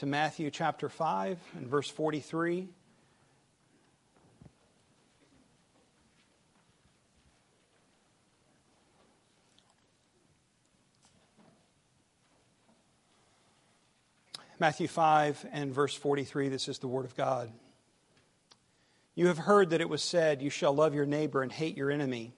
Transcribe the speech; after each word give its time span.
to 0.00 0.06
Matthew 0.06 0.50
chapter 0.50 0.88
5 0.88 1.38
and 1.58 1.66
verse 1.66 1.90
43. 1.90 2.68
Matthew 14.58 14.88
5 14.88 15.44
and 15.52 15.70
verse 15.74 15.94
43, 15.94 16.48
this 16.48 16.66
is 16.66 16.78
the 16.78 16.88
Word 16.88 17.04
of 17.04 17.14
God. 17.14 17.52
You 19.14 19.26
have 19.26 19.36
heard 19.36 19.68
that 19.68 19.82
it 19.82 19.88
was 19.90 20.02
said, 20.02 20.40
You 20.40 20.48
shall 20.48 20.74
love 20.74 20.94
your 20.94 21.04
neighbor 21.04 21.42
and 21.42 21.52
hate 21.52 21.76
your 21.76 21.90
enemy. 21.90 22.32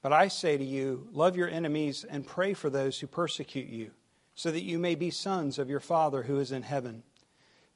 But 0.00 0.14
I 0.14 0.28
say 0.28 0.56
to 0.56 0.64
you, 0.64 1.08
love 1.12 1.36
your 1.36 1.50
enemies 1.50 2.06
and 2.08 2.26
pray 2.26 2.54
for 2.54 2.70
those 2.70 2.98
who 2.98 3.06
persecute 3.06 3.68
you, 3.68 3.90
so 4.40 4.50
that 4.50 4.64
you 4.64 4.78
may 4.78 4.94
be 4.94 5.10
sons 5.10 5.58
of 5.58 5.68
your 5.68 5.80
Father 5.80 6.22
who 6.22 6.38
is 6.38 6.50
in 6.50 6.62
heaven. 6.62 7.02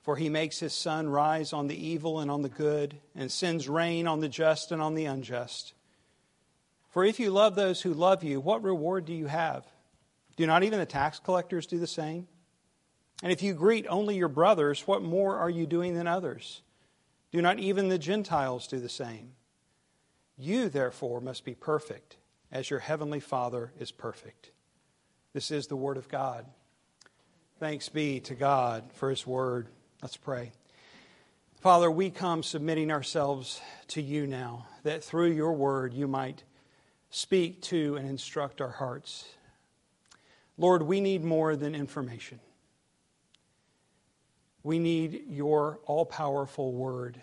For 0.00 0.16
he 0.16 0.30
makes 0.30 0.60
his 0.60 0.72
sun 0.72 1.10
rise 1.10 1.52
on 1.52 1.66
the 1.66 1.76
evil 1.76 2.20
and 2.20 2.30
on 2.30 2.40
the 2.40 2.48
good, 2.48 2.96
and 3.14 3.30
sends 3.30 3.68
rain 3.68 4.06
on 4.06 4.20
the 4.20 4.30
just 4.30 4.72
and 4.72 4.80
on 4.80 4.94
the 4.94 5.04
unjust. 5.04 5.74
For 6.88 7.04
if 7.04 7.20
you 7.20 7.30
love 7.30 7.54
those 7.54 7.82
who 7.82 7.92
love 7.92 8.24
you, 8.24 8.40
what 8.40 8.62
reward 8.62 9.04
do 9.04 9.12
you 9.12 9.26
have? 9.26 9.66
Do 10.36 10.46
not 10.46 10.62
even 10.62 10.78
the 10.78 10.86
tax 10.86 11.18
collectors 11.18 11.66
do 11.66 11.78
the 11.78 11.86
same? 11.86 12.28
And 13.22 13.30
if 13.30 13.42
you 13.42 13.52
greet 13.52 13.84
only 13.90 14.16
your 14.16 14.28
brothers, 14.28 14.86
what 14.86 15.02
more 15.02 15.36
are 15.36 15.50
you 15.50 15.66
doing 15.66 15.92
than 15.92 16.06
others? 16.06 16.62
Do 17.30 17.42
not 17.42 17.58
even 17.58 17.90
the 17.90 17.98
Gentiles 17.98 18.66
do 18.66 18.80
the 18.80 18.88
same? 18.88 19.32
You, 20.38 20.70
therefore, 20.70 21.20
must 21.20 21.44
be 21.44 21.54
perfect, 21.54 22.16
as 22.50 22.70
your 22.70 22.80
heavenly 22.80 23.20
Father 23.20 23.70
is 23.78 23.92
perfect. 23.92 24.50
This 25.34 25.50
is 25.50 25.66
the 25.66 25.76
Word 25.76 25.98
of 25.98 26.08
God. 26.08 26.46
Thanks 27.60 27.88
be 27.88 28.18
to 28.20 28.34
God 28.34 28.82
for 28.94 29.10
His 29.10 29.24
Word. 29.24 29.68
Let's 30.02 30.16
pray. 30.16 30.50
Father, 31.60 31.88
we 31.88 32.10
come 32.10 32.42
submitting 32.42 32.90
ourselves 32.90 33.60
to 33.88 34.02
you 34.02 34.26
now, 34.26 34.66
that 34.82 35.04
through 35.04 35.30
your 35.30 35.52
Word 35.52 35.94
you 35.94 36.08
might 36.08 36.42
speak 37.10 37.62
to 37.62 37.94
and 37.94 38.08
instruct 38.08 38.60
our 38.60 38.70
hearts. 38.70 39.24
Lord, 40.58 40.82
we 40.82 41.00
need 41.00 41.22
more 41.22 41.54
than 41.54 41.76
information. 41.76 42.40
We 44.64 44.80
need 44.80 45.26
your 45.28 45.78
all 45.86 46.04
powerful 46.04 46.72
Word 46.72 47.22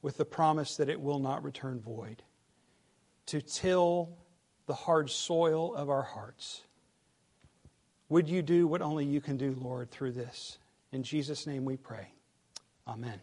with 0.00 0.16
the 0.16 0.24
promise 0.24 0.76
that 0.76 0.90
it 0.90 1.00
will 1.00 1.18
not 1.18 1.42
return 1.42 1.80
void 1.80 2.22
to 3.26 3.40
till 3.40 4.16
the 4.66 4.74
hard 4.74 5.10
soil 5.10 5.74
of 5.74 5.90
our 5.90 6.02
hearts. 6.02 6.62
Would 8.12 8.28
you 8.28 8.42
do 8.42 8.66
what 8.66 8.82
only 8.82 9.06
you 9.06 9.22
can 9.22 9.38
do, 9.38 9.56
Lord, 9.58 9.90
through 9.90 10.12
this? 10.12 10.58
In 10.92 11.02
Jesus' 11.02 11.46
name 11.46 11.64
we 11.64 11.78
pray. 11.78 12.08
Amen. 12.86 13.18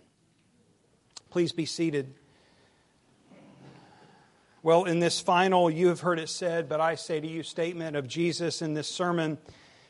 Please 1.30 1.52
be 1.52 1.68
seated. 1.68 2.12
Well, 4.64 4.86
in 4.86 4.98
this 4.98 5.20
final, 5.20 5.70
you 5.70 5.90
have 5.90 6.00
heard 6.00 6.18
it 6.18 6.28
said, 6.28 6.68
but 6.68 6.82
I 6.82 6.96
say 6.96 7.20
to 7.20 7.28
you, 7.28 7.44
statement 7.44 7.98
of 7.98 8.08
Jesus 8.08 8.64
in 8.64 8.74
this 8.74 8.88
sermon, 8.88 9.38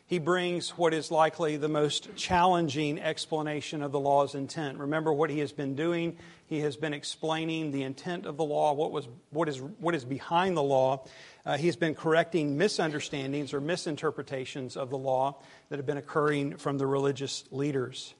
he 0.05 0.19
brings 0.19 0.71
what 0.71 0.93
is 0.93 1.11
likely 1.11 1.55
the 1.55 1.69
most 1.69 2.13
challenging 2.17 2.99
explanation 2.99 3.81
of 3.81 3.93
the 3.93 4.01
law's 4.01 4.35
intent. 4.35 4.79
Remember 4.79 5.13
what 5.13 5.29
he 5.29 5.39
has 5.39 5.53
been 5.53 5.75
doing. 5.75 6.17
He 6.47 6.59
has 6.59 6.75
been 6.75 6.93
explaining 6.93 7.71
the 7.71 7.83
intent 7.83 8.25
of 8.25 8.35
the 8.35 8.43
law, 8.43 8.73
what, 8.73 8.91
was, 8.91 9.07
what, 9.29 9.47
is, 9.47 9.61
what 9.61 9.95
is 9.95 10.03
behind 10.03 10.57
the 10.57 10.63
law. 10.63 11.05
Uh, 11.49 11.57
he's 11.57 11.75
been 11.75 11.95
correcting 11.95 12.59
misunderstandings 12.59 13.55
or 13.55 13.59
misinterpretations 13.59 14.77
of 14.77 14.91
the 14.91 14.97
law 14.99 15.35
that 15.69 15.77
have 15.77 15.85
been 15.87 15.97
occurring 15.97 16.55
from 16.57 16.77
the 16.77 16.85
religious 16.85 17.43
leaders. 17.49 18.13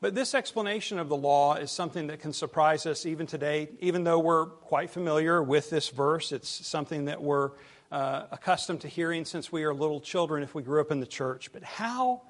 But 0.00 0.16
this 0.16 0.34
explanation 0.34 0.98
of 0.98 1.08
the 1.08 1.16
law 1.16 1.54
is 1.54 1.70
something 1.70 2.08
that 2.08 2.18
can 2.18 2.32
surprise 2.32 2.84
us 2.84 3.06
even 3.06 3.28
today, 3.28 3.68
even 3.78 4.02
though 4.02 4.18
we're 4.18 4.46
quite 4.46 4.90
familiar 4.90 5.40
with 5.40 5.70
this 5.70 5.90
verse. 5.90 6.32
It's 6.32 6.48
something 6.48 7.04
that 7.04 7.22
we're 7.22 7.52
uh, 7.92 8.24
accustomed 8.32 8.80
to 8.80 8.88
hearing 8.88 9.24
since 9.24 9.52
we 9.52 9.62
are 9.62 9.72
little 9.72 10.00
children 10.00 10.42
if 10.42 10.52
we 10.52 10.64
grew 10.64 10.80
up 10.80 10.90
in 10.90 10.98
the 10.98 11.06
church. 11.06 11.52
But 11.52 11.62
how 11.62 12.22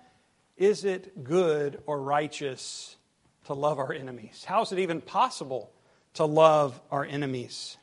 is 0.59 0.84
it 0.84 1.25
good 1.25 1.83
or 1.87 2.03
righteous 2.03 2.97
to 3.47 3.55
love 3.55 3.78
our 3.78 3.95
enemies? 3.95 4.45
How 4.45 4.60
is 4.60 4.72
it 4.72 4.78
even 4.81 5.00
possible 5.00 5.72
to 6.12 6.27
love 6.27 6.78
our 6.91 7.06
enemies? 7.06 7.78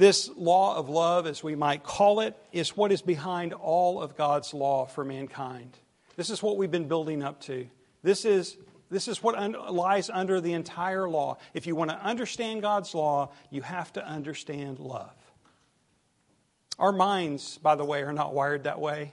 This 0.00 0.30
law 0.34 0.76
of 0.76 0.88
love, 0.88 1.26
as 1.26 1.44
we 1.44 1.54
might 1.54 1.82
call 1.82 2.20
it, 2.20 2.34
is 2.52 2.74
what 2.74 2.90
is 2.90 3.02
behind 3.02 3.52
all 3.52 4.00
of 4.00 4.16
God's 4.16 4.54
law 4.54 4.86
for 4.86 5.04
mankind. 5.04 5.76
This 6.16 6.30
is 6.30 6.42
what 6.42 6.56
we've 6.56 6.70
been 6.70 6.88
building 6.88 7.22
up 7.22 7.38
to. 7.42 7.66
This 8.02 8.24
is, 8.24 8.56
this 8.90 9.08
is 9.08 9.22
what 9.22 9.34
un- 9.34 9.52
lies 9.52 10.08
under 10.08 10.40
the 10.40 10.54
entire 10.54 11.06
law. 11.06 11.36
If 11.52 11.66
you 11.66 11.76
want 11.76 11.90
to 11.90 12.02
understand 12.02 12.62
God's 12.62 12.94
law, 12.94 13.32
you 13.50 13.60
have 13.60 13.92
to 13.92 14.02
understand 14.02 14.78
love. 14.78 15.12
Our 16.78 16.92
minds, 16.92 17.58
by 17.58 17.74
the 17.74 17.84
way, 17.84 18.00
are 18.02 18.14
not 18.14 18.32
wired 18.32 18.64
that 18.64 18.80
way. 18.80 19.12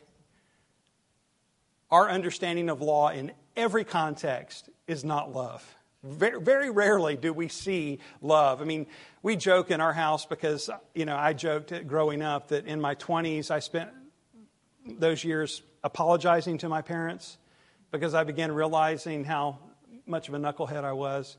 Our 1.92 2.09
understanding 2.09 2.69
of 2.69 2.81
law 2.81 3.09
in 3.09 3.34
every 3.58 3.84
context 3.84 4.69
is 4.88 5.04
not 5.04 5.36
love. 5.36 5.77
Very, 6.07 6.40
very, 6.41 6.69
rarely 6.69 7.18
do 7.18 7.34
we 7.34 7.50
see 7.50 8.00
love. 8.22 8.62
I 8.62 8.66
mean, 8.66 8.88
we 9.22 9.35
joke 9.35 9.72
in 9.72 9.81
our 9.81 9.94
house 9.94 10.25
because, 10.25 10.69
you 10.95 11.06
know, 11.06 11.18
I 11.18 11.34
joked 11.34 11.73
growing 11.88 12.22
up 12.22 12.50
that 12.50 12.66
in 12.66 12.79
my 12.79 12.95
20s 12.95 13.51
I 13.51 13.59
spent 13.59 13.90
those 14.85 15.23
years 15.23 15.62
apologizing 15.84 16.59
to 16.59 16.69
my 16.69 16.81
parents 16.81 17.38
because 17.91 18.13
I 18.13 18.23
began 18.23 18.51
realizing 18.51 19.25
how 19.25 19.59
much 20.06 20.29
of 20.29 20.34
a 20.34 20.38
knucklehead 20.38 20.84
I 20.84 20.94
was. 20.94 21.38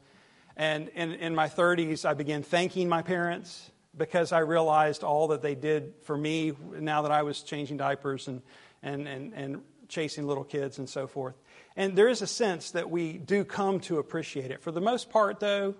And 0.56 0.88
in, 0.88 1.14
in 1.14 1.34
my 1.34 1.48
30s, 1.48 2.04
I 2.04 2.14
began 2.14 2.42
thanking 2.42 2.88
my 2.88 3.02
parents 3.02 3.70
because 3.96 4.32
I 4.32 4.40
realized 4.40 5.02
all 5.02 5.28
that 5.28 5.40
they 5.40 5.54
did 5.54 5.94
for 6.02 6.16
me 6.16 6.52
now 6.72 7.02
that 7.02 7.10
I 7.10 7.22
was 7.22 7.42
changing 7.42 7.78
diapers 7.78 8.28
and, 8.28 8.42
and, 8.82 9.08
and, 9.08 9.32
and 9.34 9.62
chasing 9.88 10.26
little 10.26 10.44
kids 10.44 10.78
and 10.78 10.88
so 10.88 11.06
forth. 11.06 11.34
And 11.78 11.94
there 11.94 12.08
is 12.08 12.22
a 12.22 12.26
sense 12.26 12.72
that 12.72 12.90
we 12.90 13.18
do 13.18 13.44
come 13.44 13.78
to 13.80 14.00
appreciate 14.00 14.50
it. 14.50 14.62
For 14.62 14.72
the 14.72 14.80
most 14.80 15.10
part, 15.10 15.38
though, 15.38 15.76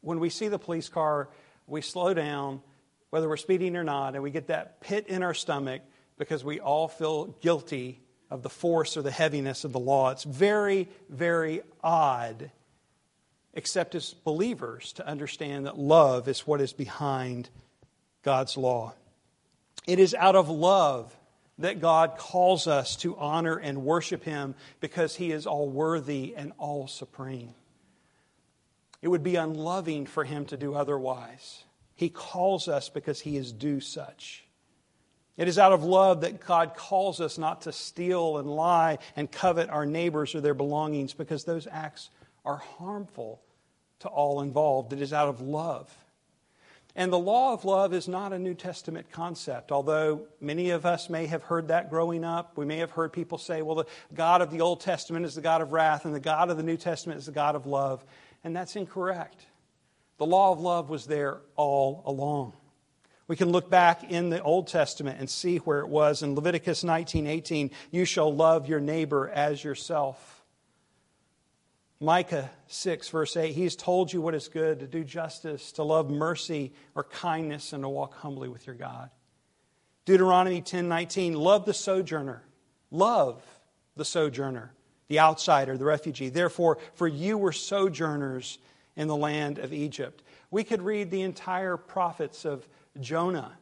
when 0.00 0.20
we 0.20 0.30
see 0.30 0.46
the 0.46 0.60
police 0.60 0.88
car, 0.88 1.28
we 1.66 1.82
slow 1.82 2.14
down, 2.14 2.62
whether 3.10 3.28
we're 3.28 3.36
speeding 3.36 3.74
or 3.74 3.82
not, 3.82 4.14
and 4.14 4.22
we 4.22 4.30
get 4.30 4.46
that 4.46 4.80
pit 4.80 5.08
in 5.08 5.24
our 5.24 5.34
stomach 5.34 5.82
because 6.16 6.44
we 6.44 6.60
all 6.60 6.86
feel 6.86 7.26
guilty 7.42 8.00
of 8.30 8.44
the 8.44 8.48
force 8.48 8.96
or 8.96 9.02
the 9.02 9.10
heaviness 9.10 9.64
of 9.64 9.72
the 9.72 9.80
law. 9.80 10.10
It's 10.10 10.22
very, 10.22 10.88
very 11.08 11.62
odd 11.82 12.52
except 13.52 13.96
as 13.96 14.14
believers, 14.14 14.92
to 14.92 15.04
understand 15.04 15.66
that 15.66 15.76
love 15.76 16.28
is 16.28 16.46
what 16.46 16.60
is 16.60 16.72
behind 16.72 17.50
God's 18.22 18.56
law. 18.56 18.94
It 19.84 19.98
is 19.98 20.14
out 20.14 20.36
of 20.36 20.48
love 20.48 21.12
that 21.60 21.80
God 21.80 22.16
calls 22.18 22.66
us 22.66 22.96
to 22.96 23.16
honor 23.16 23.56
and 23.56 23.84
worship 23.84 24.24
Him 24.24 24.54
because 24.80 25.16
He 25.16 25.32
is 25.32 25.46
all 25.46 25.68
worthy 25.68 26.34
and 26.36 26.52
all 26.58 26.86
supreme. 26.86 27.54
It 29.02 29.08
would 29.08 29.22
be 29.22 29.36
unloving 29.36 30.06
for 30.06 30.24
Him 30.24 30.44
to 30.46 30.56
do 30.56 30.74
otherwise. 30.74 31.64
He 31.94 32.08
calls 32.08 32.68
us 32.68 32.88
because 32.88 33.20
He 33.20 33.36
is 33.36 33.52
due 33.52 33.80
such. 33.80 34.44
It 35.36 35.48
is 35.48 35.58
out 35.58 35.72
of 35.72 35.84
love 35.84 36.20
that 36.20 36.44
God 36.44 36.74
calls 36.74 37.20
us 37.20 37.38
not 37.38 37.62
to 37.62 37.72
steal 37.72 38.38
and 38.38 38.50
lie 38.50 38.98
and 39.16 39.30
covet 39.30 39.70
our 39.70 39.86
neighbors 39.86 40.34
or 40.34 40.42
their 40.42 40.54
belongings 40.54 41.14
because 41.14 41.44
those 41.44 41.66
acts 41.70 42.10
are 42.44 42.56
harmful 42.56 43.40
to 44.00 44.08
all 44.08 44.42
involved. 44.42 44.92
It 44.92 45.00
is 45.00 45.12
out 45.12 45.28
of 45.28 45.40
love. 45.40 45.90
And 46.96 47.12
the 47.12 47.18
law 47.18 47.52
of 47.52 47.64
love 47.64 47.94
is 47.94 48.08
not 48.08 48.32
a 48.32 48.38
New 48.38 48.54
Testament 48.54 49.10
concept, 49.12 49.70
although 49.70 50.26
many 50.40 50.70
of 50.70 50.84
us 50.84 51.08
may 51.08 51.26
have 51.26 51.44
heard 51.44 51.68
that 51.68 51.88
growing 51.88 52.24
up. 52.24 52.56
We 52.56 52.64
may 52.64 52.78
have 52.78 52.90
heard 52.90 53.12
people 53.12 53.38
say, 53.38 53.62
well, 53.62 53.76
the 53.76 53.86
God 54.14 54.42
of 54.42 54.50
the 54.50 54.60
Old 54.60 54.80
Testament 54.80 55.24
is 55.24 55.34
the 55.34 55.40
God 55.40 55.60
of 55.60 55.72
wrath, 55.72 56.04
and 56.04 56.14
the 56.14 56.20
God 56.20 56.50
of 56.50 56.56
the 56.56 56.62
New 56.62 56.76
Testament 56.76 57.18
is 57.18 57.26
the 57.26 57.32
God 57.32 57.54
of 57.54 57.66
love. 57.66 58.04
And 58.42 58.56
that's 58.56 58.74
incorrect. 58.74 59.46
The 60.18 60.26
law 60.26 60.52
of 60.52 60.60
love 60.60 60.90
was 60.90 61.06
there 61.06 61.38
all 61.56 62.02
along. 62.04 62.54
We 63.28 63.36
can 63.36 63.50
look 63.52 63.70
back 63.70 64.10
in 64.10 64.28
the 64.28 64.42
Old 64.42 64.66
Testament 64.66 65.20
and 65.20 65.30
see 65.30 65.58
where 65.58 65.78
it 65.80 65.88
was. 65.88 66.24
In 66.24 66.34
Leviticus 66.34 66.82
19:18, 66.82 67.70
you 67.92 68.04
shall 68.04 68.34
love 68.34 68.68
your 68.68 68.80
neighbor 68.80 69.28
as 69.28 69.62
yourself. 69.62 70.39
Micah 72.00 72.50
6, 72.68 73.10
verse 73.10 73.36
8, 73.36 73.52
He's 73.52 73.76
told 73.76 74.10
you 74.10 74.22
what 74.22 74.34
is 74.34 74.48
good 74.48 74.80
to 74.80 74.86
do 74.86 75.04
justice, 75.04 75.72
to 75.72 75.82
love 75.82 76.10
mercy 76.10 76.72
or 76.94 77.04
kindness, 77.04 77.74
and 77.74 77.82
to 77.82 77.88
walk 77.88 78.14
humbly 78.14 78.48
with 78.48 78.66
your 78.66 78.76
God. 78.76 79.10
Deuteronomy 80.06 80.62
10 80.62 80.88
19, 80.88 81.34
love 81.34 81.66
the 81.66 81.74
sojourner. 81.74 82.42
Love 82.90 83.42
the 83.96 84.04
sojourner, 84.04 84.72
the 85.08 85.20
outsider, 85.20 85.76
the 85.76 85.84
refugee. 85.84 86.30
Therefore, 86.30 86.78
for 86.94 87.06
you 87.06 87.36
were 87.36 87.52
sojourners 87.52 88.58
in 88.96 89.06
the 89.06 89.16
land 89.16 89.58
of 89.58 89.72
Egypt. 89.72 90.22
We 90.50 90.64
could 90.64 90.82
read 90.82 91.10
the 91.10 91.20
entire 91.20 91.76
prophets 91.76 92.44
of 92.44 92.66
Jonah, 92.98 93.52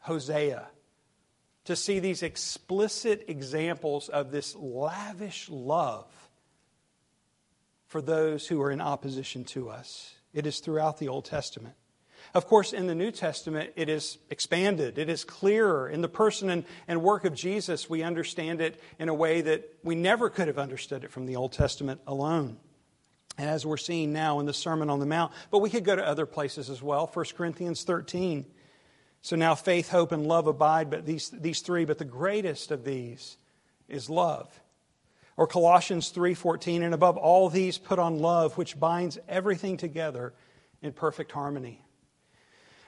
Hosea, 0.00 0.66
to 1.64 1.76
see 1.76 2.00
these 2.00 2.22
explicit 2.22 3.24
examples 3.28 4.08
of 4.08 4.30
this 4.32 4.54
lavish 4.56 5.48
love 5.48 6.06
for 7.90 8.00
those 8.00 8.46
who 8.46 8.62
are 8.62 8.70
in 8.70 8.80
opposition 8.80 9.42
to 9.42 9.68
us. 9.68 10.14
It 10.32 10.46
is 10.46 10.60
throughout 10.60 10.98
the 10.98 11.08
Old 11.08 11.24
Testament. 11.24 11.74
Of 12.34 12.46
course, 12.46 12.72
in 12.72 12.86
the 12.86 12.94
New 12.94 13.10
Testament, 13.10 13.72
it 13.74 13.88
is 13.88 14.16
expanded. 14.30 14.96
It 14.96 15.08
is 15.08 15.24
clearer. 15.24 15.88
In 15.88 16.00
the 16.00 16.08
person 16.08 16.50
and, 16.50 16.64
and 16.86 17.02
work 17.02 17.24
of 17.24 17.34
Jesus, 17.34 17.90
we 17.90 18.04
understand 18.04 18.60
it 18.60 18.80
in 19.00 19.08
a 19.08 19.14
way 19.14 19.40
that 19.40 19.68
we 19.82 19.96
never 19.96 20.30
could 20.30 20.46
have 20.46 20.56
understood 20.56 21.02
it 21.02 21.10
from 21.10 21.26
the 21.26 21.34
Old 21.34 21.52
Testament 21.52 22.00
alone. 22.06 22.58
And 23.36 23.50
as 23.50 23.66
we're 23.66 23.76
seeing 23.76 24.12
now 24.12 24.38
in 24.38 24.46
the 24.46 24.54
Sermon 24.54 24.88
on 24.88 25.00
the 25.00 25.06
Mount, 25.06 25.32
but 25.50 25.58
we 25.58 25.68
could 25.68 25.84
go 25.84 25.96
to 25.96 26.06
other 26.06 26.26
places 26.26 26.70
as 26.70 26.80
well. 26.80 27.10
1 27.12 27.24
Corinthians 27.36 27.82
13. 27.82 28.46
So 29.20 29.34
now 29.34 29.56
faith, 29.56 29.88
hope, 29.88 30.12
and 30.12 30.28
love 30.28 30.46
abide, 30.46 30.90
but 30.90 31.06
these, 31.06 31.30
these 31.30 31.58
three, 31.58 31.84
but 31.84 31.98
the 31.98 32.04
greatest 32.04 32.70
of 32.70 32.84
these 32.84 33.36
is 33.88 34.08
love. 34.08 34.48
Or 35.36 35.46
Colossians 35.46 36.10
3:14, 36.10 36.82
and 36.82 36.94
above 36.94 37.16
all 37.16 37.48
these 37.48 37.78
put 37.78 37.98
on 37.98 38.18
love, 38.18 38.58
which 38.58 38.78
binds 38.78 39.18
everything 39.28 39.76
together 39.76 40.34
in 40.82 40.92
perfect 40.92 41.32
harmony. 41.32 41.82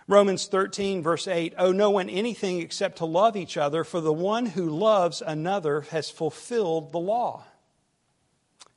Romans 0.09 0.47
13, 0.47 1.03
verse 1.03 1.29
8 1.29 1.55
Owe 1.59 1.73
no 1.73 1.91
one 1.91 2.09
anything 2.09 2.61
except 2.61 2.99
to 2.99 3.05
love 3.05 3.37
each 3.37 3.57
other, 3.57 3.85
for 3.85 4.01
the 4.01 4.13
one 4.13 4.47
who 4.47 4.69
loves 4.69 5.23
another 5.23 5.83
has 5.83 6.11
fulfilled 6.11 6.93
the 6.93 6.99
law. 6.99 7.45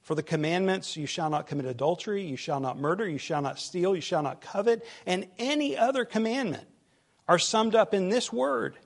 For 0.02 0.14
the 0.14 0.24
commandments, 0.24 0.96
you 0.96 1.08
shall 1.08 1.32
not 1.32 1.48
commit 1.48 1.66
adultery, 1.66 2.24
you 2.24 2.38
shall 2.38 2.60
not 2.60 2.78
murder, 2.78 3.10
you 3.10 3.18
shall 3.18 3.42
not 3.42 3.58
steal, 3.58 3.96
you 3.96 4.02
shall 4.02 4.22
not 4.22 4.40
covet, 4.40 4.86
and 5.08 5.28
any 5.40 5.76
other 5.76 6.06
commandment 6.06 6.68
are 7.28 7.40
summed 7.40 7.74
up 7.74 7.94
in 7.94 8.10
this 8.10 8.32
word 8.32 8.78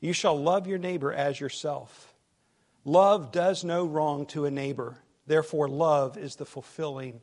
You 0.00 0.12
shall 0.12 0.38
love 0.38 0.66
your 0.66 0.76
neighbor 0.76 1.12
as 1.12 1.40
yourself. 1.40 2.13
Love 2.84 3.32
does 3.32 3.64
no 3.64 3.86
wrong 3.86 4.26
to 4.26 4.44
a 4.44 4.50
neighbor. 4.50 4.98
Therefore, 5.26 5.68
love 5.68 6.18
is 6.18 6.36
the 6.36 6.44
fulfilling 6.44 7.20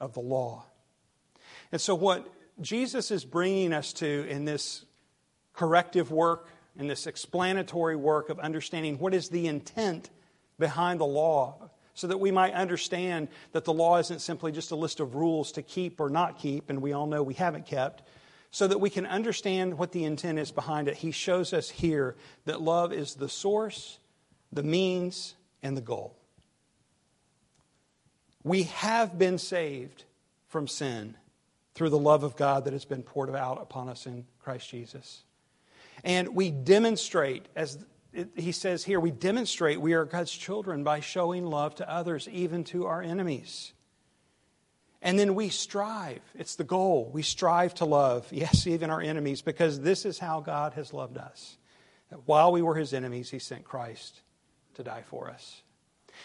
of 0.00 0.12
the 0.14 0.20
law. 0.20 0.64
And 1.70 1.80
so, 1.80 1.94
what 1.94 2.26
Jesus 2.60 3.10
is 3.10 3.24
bringing 3.24 3.72
us 3.72 3.92
to 3.94 4.26
in 4.28 4.44
this 4.44 4.84
corrective 5.52 6.10
work, 6.10 6.48
in 6.76 6.88
this 6.88 7.06
explanatory 7.06 7.96
work 7.96 8.28
of 8.28 8.38
understanding 8.40 8.98
what 8.98 9.14
is 9.14 9.28
the 9.28 9.46
intent 9.46 10.10
behind 10.58 11.00
the 11.00 11.06
law, 11.06 11.70
so 11.94 12.08
that 12.08 12.18
we 12.18 12.32
might 12.32 12.52
understand 12.54 13.28
that 13.52 13.64
the 13.64 13.72
law 13.72 13.98
isn't 13.98 14.20
simply 14.20 14.50
just 14.50 14.72
a 14.72 14.76
list 14.76 14.98
of 14.98 15.14
rules 15.14 15.52
to 15.52 15.62
keep 15.62 16.00
or 16.00 16.10
not 16.10 16.38
keep, 16.38 16.70
and 16.70 16.82
we 16.82 16.92
all 16.92 17.06
know 17.06 17.22
we 17.22 17.34
haven't 17.34 17.66
kept, 17.66 18.02
so 18.50 18.66
that 18.66 18.78
we 18.78 18.90
can 18.90 19.06
understand 19.06 19.78
what 19.78 19.92
the 19.92 20.04
intent 20.04 20.38
is 20.38 20.50
behind 20.50 20.88
it. 20.88 20.96
He 20.96 21.12
shows 21.12 21.52
us 21.52 21.70
here 21.70 22.16
that 22.44 22.60
love 22.60 22.92
is 22.92 23.14
the 23.14 23.28
source, 23.28 23.98
the 24.54 24.62
means, 24.62 25.34
and 25.62 25.76
the 25.76 25.82
goal. 25.82 26.16
We 28.44 28.64
have 28.64 29.18
been 29.18 29.38
saved 29.38 30.04
from 30.48 30.68
sin 30.68 31.16
through 31.74 31.90
the 31.90 31.98
love 31.98 32.22
of 32.22 32.36
God 32.36 32.64
that 32.64 32.72
has 32.72 32.84
been 32.84 33.02
poured 33.02 33.34
out 33.34 33.60
upon 33.60 33.88
us 33.88 34.06
in 34.06 34.26
Christ 34.38 34.70
Jesus. 34.70 35.24
And 36.04 36.34
we 36.36 36.50
demonstrate, 36.50 37.46
as 37.56 37.78
he 38.36 38.52
says 38.52 38.84
here, 38.84 39.00
we 39.00 39.10
demonstrate 39.10 39.80
we 39.80 39.94
are 39.94 40.04
God's 40.04 40.30
children 40.30 40.84
by 40.84 41.00
showing 41.00 41.46
love 41.46 41.74
to 41.76 41.90
others, 41.90 42.28
even 42.30 42.62
to 42.64 42.86
our 42.86 43.02
enemies. 43.02 43.72
And 45.02 45.18
then 45.18 45.34
we 45.34 45.48
strive. 45.48 46.20
It's 46.34 46.54
the 46.56 46.64
goal. 46.64 47.10
We 47.12 47.22
strive 47.22 47.74
to 47.76 47.86
love, 47.86 48.26
yes, 48.30 48.66
even 48.66 48.90
our 48.90 49.00
enemies, 49.00 49.42
because 49.42 49.80
this 49.80 50.04
is 50.04 50.18
how 50.18 50.40
God 50.40 50.74
has 50.74 50.92
loved 50.92 51.16
us. 51.16 51.56
That 52.10 52.20
while 52.26 52.52
we 52.52 52.62
were 52.62 52.74
his 52.74 52.92
enemies, 52.92 53.30
he 53.30 53.38
sent 53.38 53.64
Christ 53.64 54.20
to 54.74 54.82
die 54.82 55.02
for 55.06 55.28
us. 55.30 55.62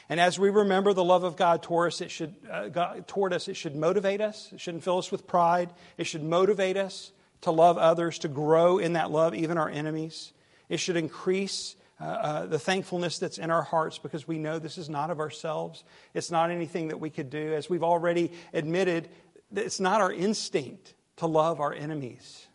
And 0.07 0.19
as 0.19 0.39
we 0.39 0.49
remember 0.49 0.93
the 0.93 1.03
love 1.03 1.23
of 1.23 1.35
God 1.35 1.63
toward 1.63 1.93
us, 1.93 2.01
it 2.01 2.11
should, 2.11 2.35
uh, 2.49 2.67
God, 2.69 3.07
toward 3.07 3.33
us, 3.33 3.47
it 3.47 3.55
should 3.55 3.75
motivate 3.75 4.21
us. 4.21 4.49
It 4.53 4.59
shouldn't 4.59 4.83
fill 4.83 4.97
us 4.97 5.11
with 5.11 5.27
pride. 5.27 5.71
It 5.97 6.05
should 6.05 6.23
motivate 6.23 6.77
us 6.77 7.11
to 7.41 7.51
love 7.51 7.77
others, 7.77 8.19
to 8.19 8.27
grow 8.27 8.77
in 8.77 8.93
that 8.93 9.11
love, 9.11 9.33
even 9.33 9.57
our 9.57 9.69
enemies. 9.69 10.33
It 10.67 10.77
should 10.77 10.97
increase 10.97 11.75
uh, 12.01 12.03
uh, 12.03 12.45
the 12.45 12.59
thankfulness 12.59 13.19
that's 13.19 13.37
in 13.37 13.51
our 13.51 13.63
hearts 13.63 13.97
because 13.97 14.27
we 14.27 14.37
know 14.37 14.59
this 14.59 14.77
is 14.77 14.89
not 14.89 15.09
of 15.09 15.19
ourselves. 15.19 15.83
It's 16.13 16.31
not 16.31 16.51
anything 16.51 16.89
that 16.89 16.99
we 16.99 17.09
could 17.09 17.29
do. 17.29 17.53
As 17.53 17.69
we've 17.69 17.83
already 17.83 18.31
admitted, 18.53 19.09
it's 19.53 19.79
not 19.79 20.01
our 20.01 20.11
instinct 20.11 20.93
to 21.17 21.27
love 21.27 21.59
our 21.59 21.73
enemies. 21.73 22.47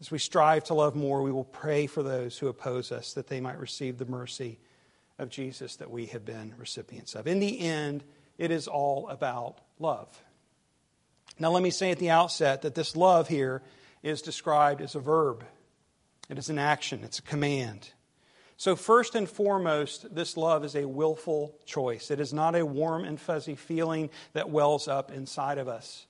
As 0.00 0.10
we 0.10 0.18
strive 0.18 0.64
to 0.64 0.74
love 0.74 0.94
more, 0.94 1.22
we 1.22 1.32
will 1.32 1.44
pray 1.44 1.86
for 1.86 2.02
those 2.02 2.36
who 2.38 2.48
oppose 2.48 2.92
us 2.92 3.14
that 3.14 3.28
they 3.28 3.40
might 3.40 3.58
receive 3.58 3.96
the 3.96 4.04
mercy 4.04 4.58
of 5.18 5.30
Jesus 5.30 5.76
that 5.76 5.90
we 5.90 6.06
have 6.06 6.24
been 6.24 6.54
recipients 6.58 7.14
of. 7.14 7.26
In 7.26 7.40
the 7.40 7.60
end, 7.60 8.04
it 8.38 8.50
is 8.50 8.68
all 8.68 9.08
about 9.08 9.58
love. 9.78 10.08
Now, 11.38 11.50
let 11.50 11.62
me 11.62 11.70
say 11.70 11.90
at 11.90 11.98
the 11.98 12.10
outset 12.10 12.62
that 12.62 12.74
this 12.74 12.96
love 12.96 13.28
here 13.28 13.62
is 14.02 14.22
described 14.22 14.80
as 14.80 14.94
a 14.94 15.00
verb, 15.00 15.44
it 16.28 16.38
is 16.38 16.48
an 16.48 16.58
action, 16.58 17.04
it's 17.04 17.18
a 17.18 17.22
command. 17.22 17.90
So, 18.58 18.74
first 18.74 19.14
and 19.14 19.28
foremost, 19.28 20.14
this 20.14 20.36
love 20.36 20.64
is 20.64 20.74
a 20.74 20.86
willful 20.86 21.54
choice. 21.66 22.10
It 22.10 22.20
is 22.20 22.32
not 22.32 22.54
a 22.54 22.64
warm 22.64 23.04
and 23.04 23.20
fuzzy 23.20 23.54
feeling 23.54 24.08
that 24.32 24.48
wells 24.48 24.88
up 24.88 25.12
inside 25.12 25.58
of 25.58 25.68
us. 25.68 26.06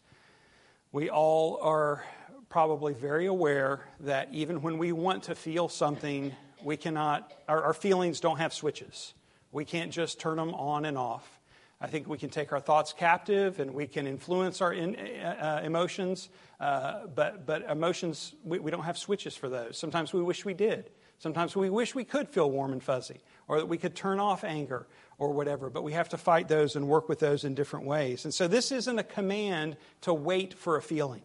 We 0.92 1.10
all 1.10 1.58
are 1.60 2.04
probably 2.48 2.94
very 2.94 3.26
aware 3.26 3.80
that 4.00 4.28
even 4.32 4.62
when 4.62 4.78
we 4.78 4.92
want 4.92 5.24
to 5.24 5.34
feel 5.34 5.68
something, 5.68 6.34
we 6.66 6.76
cannot, 6.76 7.32
our, 7.46 7.62
our, 7.62 7.72
feelings 7.72 8.18
don't 8.18 8.38
have 8.38 8.52
switches. 8.52 9.14
We 9.52 9.64
can't 9.64 9.92
just 9.92 10.18
turn 10.18 10.36
them 10.36 10.52
on 10.52 10.84
and 10.84 10.98
off. 10.98 11.38
I 11.80 11.86
think 11.86 12.08
we 12.08 12.18
can 12.18 12.28
take 12.28 12.52
our 12.52 12.58
thoughts 12.58 12.92
captive 12.92 13.60
and 13.60 13.72
we 13.72 13.86
can 13.86 14.04
influence 14.04 14.60
our 14.60 14.72
in, 14.72 14.96
uh, 14.96 15.60
emotions, 15.62 16.28
uh, 16.58 17.06
but, 17.06 17.46
but 17.46 17.70
emotions, 17.70 18.34
we, 18.42 18.58
we 18.58 18.72
don't 18.72 18.82
have 18.82 18.98
switches 18.98 19.36
for 19.36 19.48
those. 19.48 19.78
Sometimes 19.78 20.12
we 20.12 20.20
wish 20.20 20.44
we 20.44 20.54
did. 20.54 20.90
Sometimes 21.18 21.54
we 21.54 21.70
wish 21.70 21.94
we 21.94 22.02
could 22.02 22.28
feel 22.28 22.50
warm 22.50 22.72
and 22.72 22.82
fuzzy 22.82 23.20
or 23.46 23.58
that 23.58 23.66
we 23.66 23.78
could 23.78 23.94
turn 23.94 24.18
off 24.18 24.42
anger 24.42 24.88
or 25.18 25.30
whatever, 25.30 25.70
but 25.70 25.84
we 25.84 25.92
have 25.92 26.08
to 26.08 26.16
fight 26.16 26.48
those 26.48 26.74
and 26.74 26.88
work 26.88 27.08
with 27.08 27.20
those 27.20 27.44
in 27.44 27.54
different 27.54 27.86
ways. 27.86 28.24
And 28.24 28.34
so 28.34 28.48
this 28.48 28.72
isn't 28.72 28.98
a 28.98 29.04
command 29.04 29.76
to 30.00 30.12
wait 30.12 30.52
for 30.52 30.76
a 30.76 30.82
feeling. 30.82 31.22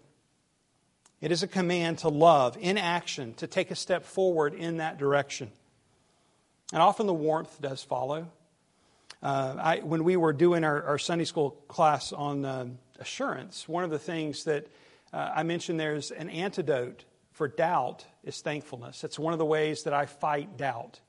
It 1.22 1.32
is 1.32 1.44
a 1.44 1.48
command 1.48 2.00
to 2.00 2.10
love 2.10 2.58
in 2.60 2.80
action, 2.80 3.36
to 3.36 3.48
take 3.48 3.70
a 3.70 3.76
step 3.76 4.06
forward 4.06 4.56
in 4.56 4.78
that 4.78 4.98
direction. 4.98 5.52
And 6.74 6.82
often 6.82 7.06
the 7.06 7.14
warmth 7.14 7.62
does 7.62 7.84
follow. 7.84 8.28
Uh, 9.22 9.56
I, 9.60 9.78
when 9.80 10.04
we 10.04 10.18
were 10.18 10.34
doing 10.34 10.64
our, 10.64 10.82
our 10.84 10.98
Sunday 10.98 11.26
school 11.26 11.52
class 11.68 12.12
on 12.12 12.44
uh, 12.44 12.66
assurance, 13.00 13.70
one 13.70 13.84
of 13.84 13.92
the 13.92 14.00
things 14.00 14.46
that 14.46 14.66
uh, 15.14 15.32
I 15.36 15.44
mentioned 15.44 15.80
there's 15.80 16.10
an 16.10 16.30
antidote 16.30 17.06
for 17.34 17.48
doubt 17.48 18.04
is 18.24 18.42
thankfulness. 18.42 19.04
It's 19.04 19.20
one 19.20 19.34
of 19.34 19.40
the 19.40 19.46
ways 19.46 19.84
that 19.84 19.94
I 19.94 20.08
fight 20.08 20.58
doubt 20.58 21.00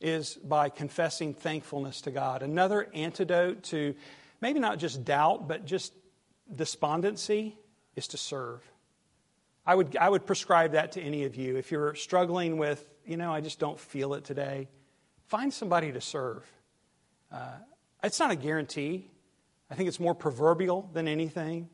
is 0.00 0.34
by 0.34 0.68
confessing 0.68 1.32
thankfulness 1.32 2.02
to 2.02 2.10
God. 2.10 2.42
Another 2.42 2.88
antidote 2.92 3.62
to 3.64 3.94
maybe 4.42 4.60
not 4.60 4.78
just 4.78 5.04
doubt, 5.04 5.48
but 5.48 5.64
just 5.64 5.94
despondency 6.54 7.56
is 7.96 8.08
to 8.08 8.18
serve. 8.18 8.60
I 9.68 9.74
would, 9.74 9.98
I 9.98 10.08
would 10.08 10.24
prescribe 10.24 10.72
that 10.72 10.92
to 10.92 11.02
any 11.02 11.24
of 11.24 11.36
you. 11.36 11.56
If 11.56 11.70
you're 11.70 11.94
struggling 11.94 12.56
with, 12.56 12.82
you 13.04 13.18
know, 13.18 13.30
I 13.30 13.42
just 13.42 13.58
don't 13.58 13.78
feel 13.78 14.14
it 14.14 14.24
today, 14.24 14.66
find 15.26 15.52
somebody 15.52 15.92
to 15.92 16.00
serve. 16.00 16.50
Uh, 17.30 17.50
it's 18.02 18.18
not 18.18 18.30
a 18.30 18.36
guarantee. 18.36 19.10
I 19.70 19.74
think 19.74 19.90
it's 19.90 20.00
more 20.00 20.14
proverbial 20.14 20.88
than 20.94 21.06
anything. 21.06 21.68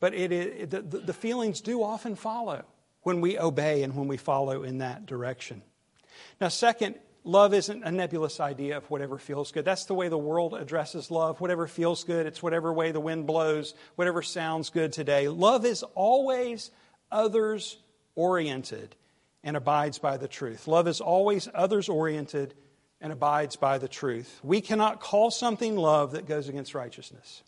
But 0.00 0.12
it, 0.12 0.32
it, 0.32 0.70
the, 0.70 0.80
the 0.80 1.12
feelings 1.12 1.60
do 1.60 1.84
often 1.84 2.16
follow 2.16 2.64
when 3.02 3.20
we 3.20 3.38
obey 3.38 3.84
and 3.84 3.94
when 3.94 4.08
we 4.08 4.16
follow 4.16 4.64
in 4.64 4.78
that 4.78 5.06
direction. 5.06 5.62
Now, 6.40 6.48
second, 6.48 6.96
love 7.22 7.54
isn't 7.54 7.84
a 7.84 7.92
nebulous 7.92 8.40
idea 8.40 8.76
of 8.78 8.90
whatever 8.90 9.18
feels 9.18 9.52
good. 9.52 9.64
That's 9.64 9.84
the 9.84 9.94
way 9.94 10.08
the 10.08 10.18
world 10.18 10.52
addresses 10.52 11.12
love. 11.12 11.40
Whatever 11.40 11.68
feels 11.68 12.02
good, 12.02 12.26
it's 12.26 12.42
whatever 12.42 12.72
way 12.72 12.90
the 12.90 12.98
wind 12.98 13.28
blows, 13.28 13.72
whatever 13.94 14.20
sounds 14.20 14.70
good 14.70 14.92
today. 14.92 15.28
Love 15.28 15.64
is 15.64 15.84
always 15.94 16.72
others 17.10 17.78
oriented 18.14 18.94
and 19.42 19.56
abides 19.56 19.98
by 19.98 20.16
the 20.16 20.28
truth. 20.28 20.66
Love 20.66 20.88
is 20.88 21.00
always 21.00 21.48
others 21.54 21.88
oriented 21.88 22.54
and 23.00 23.12
abides 23.12 23.56
by 23.56 23.78
the 23.78 23.88
truth. 23.88 24.40
We 24.42 24.60
cannot 24.60 25.00
call 25.00 25.30
something 25.30 25.76
love 25.76 26.12
that 26.12 26.26
goes 26.26 26.48
against 26.48 26.74
righteousness. 26.74 27.42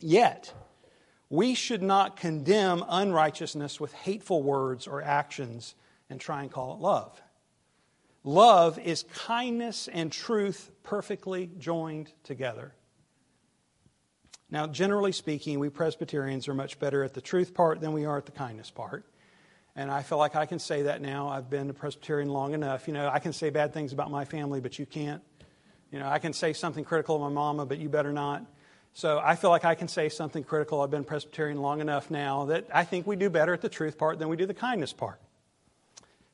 Yet, 0.00 0.52
we 1.28 1.54
should 1.54 1.82
not 1.82 2.16
condemn 2.16 2.84
unrighteousness 2.88 3.80
with 3.80 3.92
hateful 3.92 4.42
words 4.42 4.86
or 4.86 5.02
actions 5.02 5.74
and 6.08 6.20
try 6.20 6.42
and 6.42 6.50
call 6.50 6.74
it 6.74 6.80
love. 6.80 7.20
Love 8.24 8.78
is 8.78 9.04
kindness 9.14 9.88
and 9.88 10.10
truth 10.10 10.70
perfectly 10.82 11.50
joined 11.58 12.12
together. 12.24 12.74
Now, 14.50 14.66
generally 14.66 15.12
speaking, 15.12 15.58
we 15.58 15.70
Presbyterians 15.70 16.46
are 16.46 16.54
much 16.54 16.78
better 16.78 17.02
at 17.02 17.14
the 17.14 17.20
truth 17.20 17.52
part 17.52 17.80
than 17.80 17.92
we 17.92 18.04
are 18.04 18.16
at 18.16 18.26
the 18.26 18.32
kindness 18.32 18.70
part. 18.70 19.04
And 19.74 19.90
I 19.90 20.02
feel 20.02 20.18
like 20.18 20.36
I 20.36 20.46
can 20.46 20.58
say 20.58 20.82
that 20.82 21.02
now. 21.02 21.28
I've 21.28 21.50
been 21.50 21.68
a 21.68 21.74
Presbyterian 21.74 22.28
long 22.28 22.54
enough. 22.54 22.86
You 22.86 22.94
know, 22.94 23.10
I 23.12 23.18
can 23.18 23.32
say 23.32 23.50
bad 23.50 23.74
things 23.74 23.92
about 23.92 24.10
my 24.10 24.24
family, 24.24 24.60
but 24.60 24.78
you 24.78 24.86
can't. 24.86 25.22
You 25.90 25.98
know, 25.98 26.08
I 26.08 26.18
can 26.18 26.32
say 26.32 26.52
something 26.52 26.84
critical 26.84 27.16
of 27.16 27.22
my 27.22 27.28
mama, 27.28 27.66
but 27.66 27.78
you 27.78 27.88
better 27.88 28.12
not. 28.12 28.44
So 28.94 29.20
I 29.22 29.36
feel 29.36 29.50
like 29.50 29.64
I 29.64 29.74
can 29.74 29.88
say 29.88 30.08
something 30.08 30.44
critical. 30.44 30.80
I've 30.80 30.90
been 30.90 31.04
Presbyterian 31.04 31.60
long 31.60 31.80
enough 31.80 32.10
now 32.10 32.46
that 32.46 32.66
I 32.72 32.84
think 32.84 33.06
we 33.06 33.16
do 33.16 33.28
better 33.28 33.52
at 33.52 33.60
the 33.60 33.68
truth 33.68 33.98
part 33.98 34.18
than 34.18 34.28
we 34.28 34.36
do 34.36 34.46
the 34.46 34.54
kindness 34.54 34.92
part. 34.92 35.20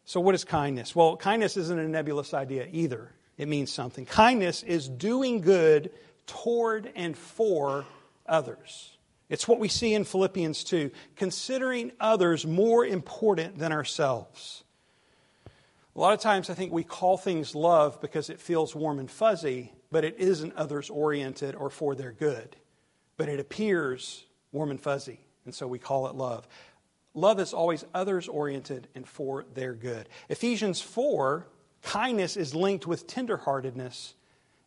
So, 0.05 0.21
what 0.21 0.35
is 0.35 0.45
kindness? 0.45 0.95
Well, 0.95 1.17
kindness 1.17 1.57
isn't 1.57 1.79
a 1.79 1.89
nebulous 1.89 2.35
idea 2.35 2.69
either. 2.71 3.11
It 3.39 3.49
means 3.49 3.73
something. 3.73 4.05
Kindness 4.05 4.63
is 4.63 4.89
doing 4.89 5.41
good 5.41 5.91
toward 6.27 6.91
and 6.95 7.17
for 7.17 7.85
others. 8.33 8.97
It's 9.29 9.47
what 9.47 9.61
we 9.61 9.69
see 9.69 9.95
in 9.95 10.05
Philippians 10.05 10.65
2, 10.65 10.91
considering 11.17 11.93
others 12.01 12.45
more 12.45 12.85
important 12.85 13.59
than 13.59 13.71
ourselves. 13.71 14.65
A 15.95 16.01
lot 16.01 16.15
of 16.15 16.21
times 16.21 16.51
I 16.51 16.55
think 16.55 16.73
we 16.73 16.85
call 16.85 17.17
things 17.17 17.55
love 17.55 18.01
because 18.01 18.31
it 18.31 18.41
feels 18.41 18.75
warm 18.75 18.99
and 18.99 19.11
fuzzy, 19.11 19.73
but 19.91 20.05
it 20.05 20.17
isn't 20.19 20.55
others 20.55 20.91
oriented 20.91 21.55
or 21.55 21.71
for 21.71 21.95
their 21.95 22.13
good. 22.13 22.57
But 23.17 23.29
it 23.29 23.39
appears 23.39 24.25
warm 24.53 24.71
and 24.71 24.81
fuzzy, 24.81 25.21
and 25.45 25.55
so 25.55 25.67
we 25.67 25.79
call 25.79 26.09
it 26.09 26.15
love. 26.15 26.49
Love 27.15 27.39
is 27.41 27.53
always 27.53 27.85
others 27.95 28.27
oriented 28.27 28.89
and 28.95 29.07
for 29.07 29.45
their 29.55 29.75
good. 29.75 30.09
Ephesians 30.31 30.81
4, 30.81 31.47
kindness 31.83 32.39
is 32.39 32.55
linked 32.55 32.87
with 32.87 33.07
tenderheartedness 33.07 34.15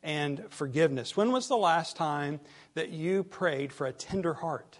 and 0.05 0.45
forgiveness. 0.49 1.17
When 1.17 1.31
was 1.31 1.47
the 1.47 1.57
last 1.57 1.97
time 1.97 2.39
that 2.75 2.89
you 2.89 3.23
prayed 3.23 3.73
for 3.73 3.87
a 3.87 3.91
tender 3.91 4.35
heart? 4.35 4.77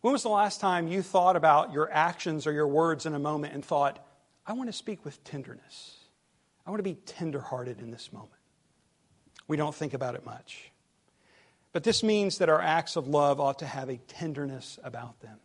When 0.00 0.12
was 0.12 0.24
the 0.24 0.28
last 0.28 0.60
time 0.60 0.88
you 0.88 1.00
thought 1.00 1.36
about 1.36 1.72
your 1.72 1.90
actions 1.90 2.46
or 2.46 2.52
your 2.52 2.66
words 2.66 3.06
in 3.06 3.14
a 3.14 3.18
moment 3.18 3.54
and 3.54 3.64
thought, 3.64 4.04
I 4.46 4.52
want 4.52 4.68
to 4.68 4.72
speak 4.72 5.04
with 5.04 5.22
tenderness? 5.24 5.96
I 6.66 6.70
want 6.70 6.80
to 6.80 6.84
be 6.84 6.96
tenderhearted 6.96 7.80
in 7.80 7.90
this 7.90 8.12
moment. 8.12 8.32
We 9.46 9.56
don't 9.56 9.74
think 9.74 9.94
about 9.94 10.14
it 10.14 10.26
much. 10.26 10.70
But 11.72 11.84
this 11.84 12.02
means 12.02 12.38
that 12.38 12.48
our 12.48 12.60
acts 12.60 12.96
of 12.96 13.08
love 13.08 13.40
ought 13.40 13.60
to 13.60 13.66
have 13.66 13.88
a 13.88 13.96
tenderness 13.96 14.78
about 14.82 15.20
them, 15.20 15.38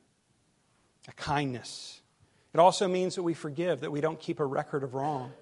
a 1.07 1.13
kindness. 1.13 2.01
It 2.53 2.59
also 2.59 2.87
means 2.87 3.15
that 3.15 3.23
we 3.23 3.33
forgive, 3.33 3.81
that 3.81 3.91
we 3.91 4.01
don't 4.01 4.19
keep 4.19 4.39
a 4.39 4.45
record 4.45 4.83
of 4.83 4.93
wrong. 4.93 5.33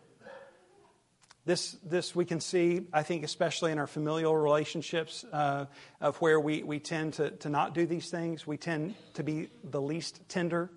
This, 1.44 1.72
this 1.84 2.16
we 2.16 2.26
can 2.26 2.40
see, 2.40 2.82
I 2.94 3.02
think, 3.02 3.24
especially 3.24 3.72
in 3.72 3.80
our 3.80 3.88
familial 3.88 4.36
relationships, 4.36 5.24
uh, 5.34 5.66
of 6.00 6.18
where 6.18 6.40
we, 6.40 6.62
we 6.62 6.80
tend 6.80 7.14
to, 7.14 7.32
to 7.32 7.50
not 7.50 7.74
do 7.74 7.88
these 7.88 8.10
things. 8.12 8.46
We 8.46 8.58
tend 8.58 8.94
to 9.16 9.24
be 9.24 9.50
the 9.64 9.82
least 9.82 10.22
tender 10.30 10.70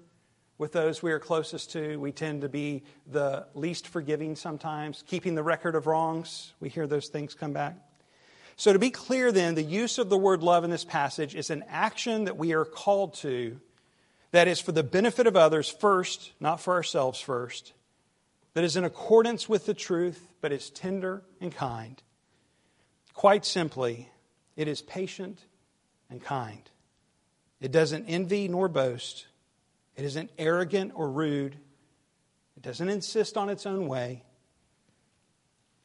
with 0.57 0.73
those 0.73 1.03
we 1.03 1.13
are 1.13 1.19
closest 1.19 1.73
to. 1.73 1.99
We 1.99 2.13
tend 2.13 2.43
to 2.43 2.49
be 2.49 2.83
the 3.07 3.47
least 3.55 3.89
forgiving 3.89 4.37
sometimes, 4.37 5.05
keeping 5.07 5.35
the 5.35 5.43
record 5.43 5.75
of 5.75 5.87
wrongs. 5.87 6.55
We 6.61 6.71
hear 6.71 6.87
those 6.87 7.09
things 7.09 7.35
come 7.35 7.53
back. 7.53 7.77
So, 8.57 8.73
to 8.73 8.79
be 8.79 8.91
clear, 8.91 9.33
then, 9.33 9.57
the 9.57 9.63
use 9.63 9.99
of 9.99 10.09
the 10.09 10.17
word 10.17 10.43
love 10.43 10.63
in 10.63 10.71
this 10.71 10.85
passage 10.85 11.35
is 11.35 11.51
an 11.51 11.65
action 11.69 12.25
that 12.25 12.37
we 12.37 12.55
are 12.55 12.65
called 12.65 13.15
to 13.15 13.61
that 14.31 14.49
is 14.49 14.61
for 14.61 14.73
the 14.73 14.85
benefit 14.85 15.27
of 15.27 15.37
others 15.37 15.69
first, 15.69 16.33
not 16.41 16.61
for 16.61 16.75
ourselves 16.75 17.21
first, 17.21 17.73
that 18.55 18.65
is 18.65 18.77
in 18.77 18.85
accordance 18.85 19.49
with 19.49 19.67
the 19.67 19.75
truth, 19.75 20.29
but 20.41 20.53
is 20.53 20.71
tender 20.71 21.23
and 21.41 21.55
kind. 21.55 22.03
Quite 23.13 23.45
simply, 23.45 24.09
it 24.57 24.69
is 24.69 24.81
patient 24.83 25.45
and 26.09 26.23
kind. 26.23 26.71
It 27.61 27.73
doesn't 27.73 28.07
envy 28.07 28.49
nor 28.49 28.69
boast. 28.69 29.27
It 29.97 30.05
isn't 30.05 30.31
arrogant 30.39 30.93
or 30.95 31.11
rude. 31.11 31.57
It 32.57 32.63
doesn't 32.63 32.89
insist 32.89 33.37
on 33.37 33.49
its 33.49 33.67
own 33.67 33.89
way. 33.89 34.23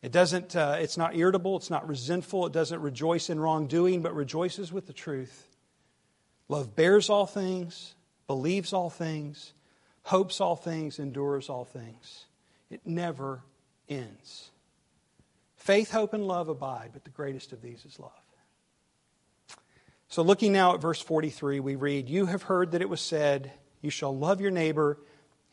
It 0.02 0.12
doesn't, 0.12 0.56
uh, 0.56 0.78
it's 0.80 0.98
not 0.98 1.16
irritable, 1.16 1.58
it's 1.58 1.70
not 1.70 1.88
resentful, 1.88 2.46
it 2.46 2.54
doesn't 2.54 2.82
rejoice 2.82 3.30
in 3.30 3.40
wrongdoing, 3.40 4.02
but 4.02 4.16
rejoices 4.16 4.72
with 4.72 4.88
the 4.88 4.94
truth. 4.94 5.48
Love 6.48 6.76
bears 6.76 7.10
all 7.10 7.26
things, 7.26 7.96
believes 8.26 8.72
all 8.72 8.90
things, 8.90 9.54
hopes 10.04 10.40
all 10.40 10.56
things, 10.56 11.00
endures 11.00 11.50
all 11.50 11.66
things. 11.66 12.26
It 12.70 12.82
never 12.86 13.44
ends. 13.88 14.52
Faith, 15.56 15.92
hope, 15.92 16.14
and 16.14 16.26
love 16.26 16.50
abide, 16.50 16.92
but 16.94 17.04
the 17.04 17.10
greatest 17.10 17.52
of 17.52 17.62
these 17.62 17.84
is 17.86 18.00
love. 18.00 18.12
So, 20.08 20.24
looking 20.24 20.54
now 20.54 20.74
at 20.74 20.82
verse 20.82 21.02
43, 21.02 21.60
we 21.60 21.76
read, 21.76 22.10
You 22.10 22.26
have 22.28 22.44
heard 22.44 22.72
that 22.72 22.82
it 22.82 22.90
was 22.90 23.02
said, 23.02 23.52
You 23.82 23.90
shall 23.90 24.16
love 24.16 24.42
your 24.42 24.52
neighbor 24.52 24.98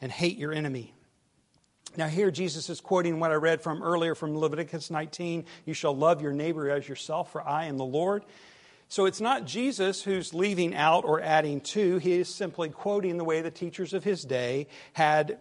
and 0.00 0.10
hate 0.10 0.38
your 0.38 0.52
enemy. 0.52 0.94
Now, 1.96 2.08
here 2.08 2.30
Jesus 2.30 2.68
is 2.68 2.80
quoting 2.80 3.20
what 3.20 3.30
I 3.30 3.34
read 3.34 3.60
from 3.60 3.82
earlier 3.82 4.14
from 4.14 4.36
Leviticus 4.36 4.90
19 4.90 5.44
You 5.64 5.74
shall 5.74 5.96
love 5.96 6.22
your 6.22 6.32
neighbor 6.32 6.70
as 6.70 6.88
yourself, 6.88 7.32
for 7.32 7.46
I 7.46 7.66
am 7.66 7.76
the 7.76 7.84
Lord. 7.84 8.24
So 8.88 9.06
it's 9.06 9.20
not 9.20 9.46
Jesus 9.46 10.02
who's 10.02 10.32
leaving 10.32 10.74
out 10.74 11.04
or 11.04 11.20
adding 11.20 11.60
to. 11.62 11.98
He 11.98 12.12
is 12.12 12.32
simply 12.32 12.68
quoting 12.68 13.16
the 13.16 13.24
way 13.24 13.42
the 13.42 13.50
teachers 13.50 13.92
of 13.92 14.04
his 14.04 14.24
day 14.24 14.68
had 14.92 15.38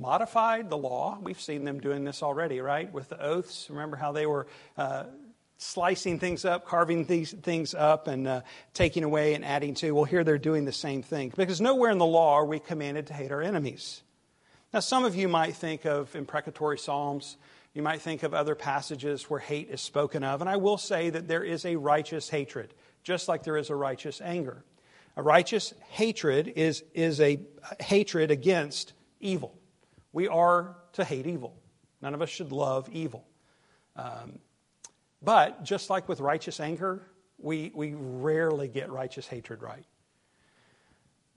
modified 0.00 0.70
the 0.70 0.76
law. 0.76 1.18
We've 1.20 1.40
seen 1.40 1.64
them 1.64 1.80
doing 1.80 2.04
this 2.04 2.22
already, 2.22 2.60
right? 2.60 2.92
With 2.92 3.08
the 3.08 3.22
oaths. 3.22 3.68
Remember 3.70 3.96
how 3.96 4.12
they 4.12 4.26
were 4.26 4.46
uh, 4.76 5.04
slicing 5.58 6.18
things 6.18 6.44
up, 6.44 6.66
carving 6.66 7.04
these 7.04 7.32
things 7.32 7.74
up, 7.74 8.08
and 8.08 8.26
uh, 8.26 8.40
taking 8.72 9.04
away 9.04 9.34
and 9.34 9.44
adding 9.44 9.74
to. 9.74 9.92
Well, 9.92 10.04
here 10.04 10.24
they're 10.24 10.38
doing 10.38 10.64
the 10.64 10.72
same 10.72 11.02
thing. 11.02 11.32
Because 11.36 11.60
nowhere 11.60 11.90
in 11.90 11.98
the 11.98 12.06
law 12.06 12.34
are 12.34 12.46
we 12.46 12.58
commanded 12.58 13.06
to 13.08 13.14
hate 13.14 13.32
our 13.32 13.42
enemies. 13.42 14.02
Now, 14.72 14.80
some 14.80 15.04
of 15.04 15.14
you 15.14 15.28
might 15.28 15.54
think 15.54 15.84
of 15.84 16.14
imprecatory 16.16 16.78
psalms. 16.78 17.36
You 17.74 17.82
might 17.82 18.00
think 18.00 18.22
of 18.22 18.34
other 18.34 18.54
passages 18.54 19.28
where 19.30 19.40
hate 19.40 19.68
is 19.70 19.80
spoken 19.80 20.22
of. 20.24 20.40
And 20.40 20.50
I 20.50 20.56
will 20.56 20.78
say 20.78 21.10
that 21.10 21.28
there 21.28 21.42
is 21.42 21.64
a 21.64 21.76
righteous 21.76 22.28
hatred, 22.28 22.74
just 23.02 23.28
like 23.28 23.42
there 23.42 23.56
is 23.56 23.70
a 23.70 23.74
righteous 23.74 24.20
anger. 24.20 24.64
A 25.16 25.22
righteous 25.22 25.74
hatred 25.90 26.52
is, 26.56 26.82
is 26.92 27.20
a 27.20 27.38
hatred 27.80 28.30
against 28.30 28.92
evil. 29.20 29.54
We 30.14 30.28
are 30.28 30.76
to 30.92 31.04
hate 31.04 31.26
evil. 31.26 31.60
None 32.00 32.14
of 32.14 32.22
us 32.22 32.28
should 32.28 32.52
love 32.52 32.88
evil. 32.92 33.26
Um, 33.96 34.38
but 35.20 35.64
just 35.64 35.90
like 35.90 36.08
with 36.08 36.20
righteous 36.20 36.60
anger, 36.60 37.02
we, 37.36 37.72
we 37.74 37.94
rarely 37.94 38.68
get 38.68 38.90
righteous 38.90 39.26
hatred 39.26 39.60
right. 39.60 39.84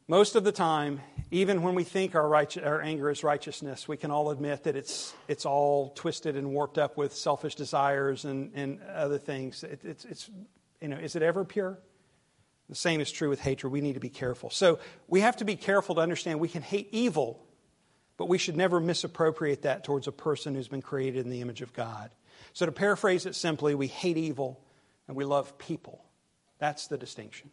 Most 0.07 0.35
of 0.35 0.43
the 0.43 0.51
time, 0.51 1.01
even 1.31 1.63
when 1.63 1.73
we 1.73 1.83
think 1.83 2.13
our, 2.13 2.27
right, 2.29 2.55
our 2.63 2.79
anger 2.79 3.09
is 3.09 3.23
righteousness, 3.23 3.87
we 3.87 3.97
can 3.97 4.11
all 4.11 4.29
admit 4.29 4.63
that 4.65 4.75
it's, 4.75 5.11
it's 5.27 5.45
all 5.45 5.89
twisted 5.95 6.37
and 6.37 6.51
warped 6.51 6.77
up 6.77 6.97
with 6.97 7.15
selfish 7.15 7.55
desires 7.55 8.25
and, 8.25 8.51
and 8.53 8.79
other 8.83 9.17
things. 9.17 9.63
It, 9.63 9.81
it's, 9.83 10.05
it's, 10.05 10.29
you 10.81 10.87
know, 10.87 10.97
is 10.97 11.15
it 11.15 11.23
ever 11.23 11.43
pure? 11.43 11.79
The 12.69 12.75
same 12.75 13.01
is 13.01 13.11
true 13.11 13.29
with 13.29 13.39
hatred. 13.39 13.73
We 13.73 13.81
need 13.81 13.95
to 13.95 13.99
be 13.99 14.09
careful. 14.09 14.51
So 14.51 14.77
we 15.07 15.21
have 15.21 15.37
to 15.37 15.45
be 15.45 15.55
careful 15.55 15.95
to 15.95 16.01
understand 16.01 16.39
we 16.39 16.47
can 16.47 16.61
hate 16.61 16.89
evil 16.91 17.46
but 18.17 18.27
we 18.27 18.37
should 18.37 18.57
never 18.57 18.79
misappropriate 18.79 19.61
that 19.61 19.83
towards 19.83 20.07
a 20.07 20.11
person 20.11 20.55
who's 20.55 20.67
been 20.67 20.81
created 20.81 21.25
in 21.25 21.31
the 21.31 21.41
image 21.41 21.61
of 21.61 21.73
God. 21.73 22.11
So, 22.53 22.65
to 22.65 22.71
paraphrase 22.71 23.25
it 23.25 23.35
simply, 23.35 23.75
we 23.75 23.87
hate 23.87 24.17
evil 24.17 24.59
and 25.07 25.15
we 25.15 25.25
love 25.25 25.57
people. 25.57 26.03
That's 26.59 26.87
the 26.87 26.97
distinction. 26.97 27.51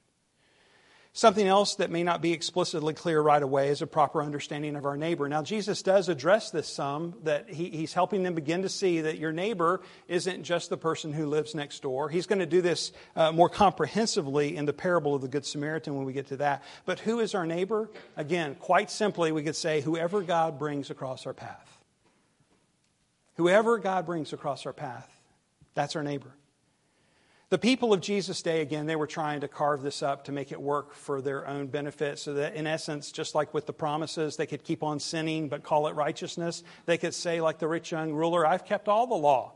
Something 1.16 1.46
else 1.46 1.76
that 1.76 1.92
may 1.92 2.02
not 2.02 2.22
be 2.22 2.32
explicitly 2.32 2.92
clear 2.92 3.20
right 3.20 3.40
away 3.40 3.68
is 3.68 3.80
a 3.80 3.86
proper 3.86 4.20
understanding 4.20 4.74
of 4.74 4.84
our 4.84 4.96
neighbor. 4.96 5.28
Now, 5.28 5.42
Jesus 5.42 5.80
does 5.80 6.08
address 6.08 6.50
this 6.50 6.66
some, 6.66 7.14
that 7.22 7.48
he, 7.48 7.70
he's 7.70 7.92
helping 7.92 8.24
them 8.24 8.34
begin 8.34 8.62
to 8.62 8.68
see 8.68 9.02
that 9.02 9.16
your 9.16 9.30
neighbor 9.30 9.80
isn't 10.08 10.42
just 10.42 10.70
the 10.70 10.76
person 10.76 11.12
who 11.12 11.26
lives 11.26 11.54
next 11.54 11.82
door. 11.82 12.08
He's 12.08 12.26
going 12.26 12.40
to 12.40 12.46
do 12.46 12.60
this 12.60 12.90
uh, 13.14 13.30
more 13.30 13.48
comprehensively 13.48 14.56
in 14.56 14.64
the 14.64 14.72
parable 14.72 15.14
of 15.14 15.22
the 15.22 15.28
Good 15.28 15.46
Samaritan 15.46 15.94
when 15.94 16.04
we 16.04 16.12
get 16.12 16.26
to 16.28 16.36
that. 16.38 16.64
But 16.84 16.98
who 16.98 17.20
is 17.20 17.32
our 17.36 17.46
neighbor? 17.46 17.88
Again, 18.16 18.56
quite 18.56 18.90
simply, 18.90 19.30
we 19.30 19.44
could 19.44 19.54
say 19.54 19.82
whoever 19.82 20.20
God 20.20 20.58
brings 20.58 20.90
across 20.90 21.26
our 21.26 21.34
path. 21.34 21.78
Whoever 23.36 23.78
God 23.78 24.04
brings 24.04 24.32
across 24.32 24.66
our 24.66 24.72
path, 24.72 25.08
that's 25.74 25.94
our 25.94 26.02
neighbor. 26.02 26.34
The 27.50 27.58
people 27.58 27.92
of 27.92 28.00
Jesus' 28.00 28.42
day, 28.42 28.62
again, 28.62 28.86
they 28.86 28.96
were 28.96 29.06
trying 29.06 29.40
to 29.42 29.48
carve 29.48 29.82
this 29.82 30.02
up 30.02 30.24
to 30.24 30.32
make 30.32 30.50
it 30.50 30.60
work 30.60 30.94
for 30.94 31.20
their 31.20 31.46
own 31.46 31.66
benefit, 31.66 32.18
so 32.18 32.34
that 32.34 32.54
in 32.54 32.66
essence, 32.66 33.12
just 33.12 33.34
like 33.34 33.52
with 33.52 33.66
the 33.66 33.72
promises, 33.72 34.36
they 34.36 34.46
could 34.46 34.64
keep 34.64 34.82
on 34.82 34.98
sinning 34.98 35.48
but 35.48 35.62
call 35.62 35.86
it 35.86 35.94
righteousness. 35.94 36.64
They 36.86 36.98
could 36.98 37.14
say, 37.14 37.40
like 37.40 37.58
the 37.58 37.68
rich 37.68 37.92
young 37.92 38.12
ruler, 38.12 38.46
I've 38.46 38.64
kept 38.64 38.88
all 38.88 39.06
the 39.06 39.14
law, 39.14 39.52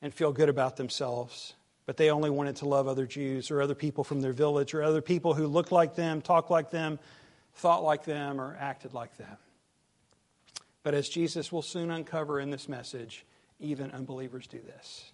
and 0.00 0.12
feel 0.12 0.32
good 0.32 0.48
about 0.48 0.76
themselves. 0.76 1.54
But 1.86 1.96
they 1.96 2.10
only 2.10 2.30
wanted 2.30 2.56
to 2.56 2.66
love 2.66 2.88
other 2.88 3.06
Jews 3.06 3.50
or 3.50 3.60
other 3.60 3.74
people 3.74 4.04
from 4.04 4.20
their 4.20 4.32
village 4.32 4.72
or 4.74 4.82
other 4.82 5.02
people 5.02 5.34
who 5.34 5.46
looked 5.46 5.72
like 5.72 5.94
them, 5.94 6.22
talked 6.22 6.50
like 6.50 6.70
them, 6.70 6.98
thought 7.54 7.84
like 7.84 8.04
them, 8.04 8.40
or 8.40 8.56
acted 8.58 8.94
like 8.94 9.16
them. 9.16 9.36
But 10.82 10.94
as 10.94 11.08
Jesus 11.08 11.52
will 11.52 11.62
soon 11.62 11.90
uncover 11.90 12.40
in 12.40 12.50
this 12.50 12.68
message, 12.68 13.24
even 13.60 13.90
unbelievers 13.92 14.46
do 14.46 14.58
this. 14.58 15.11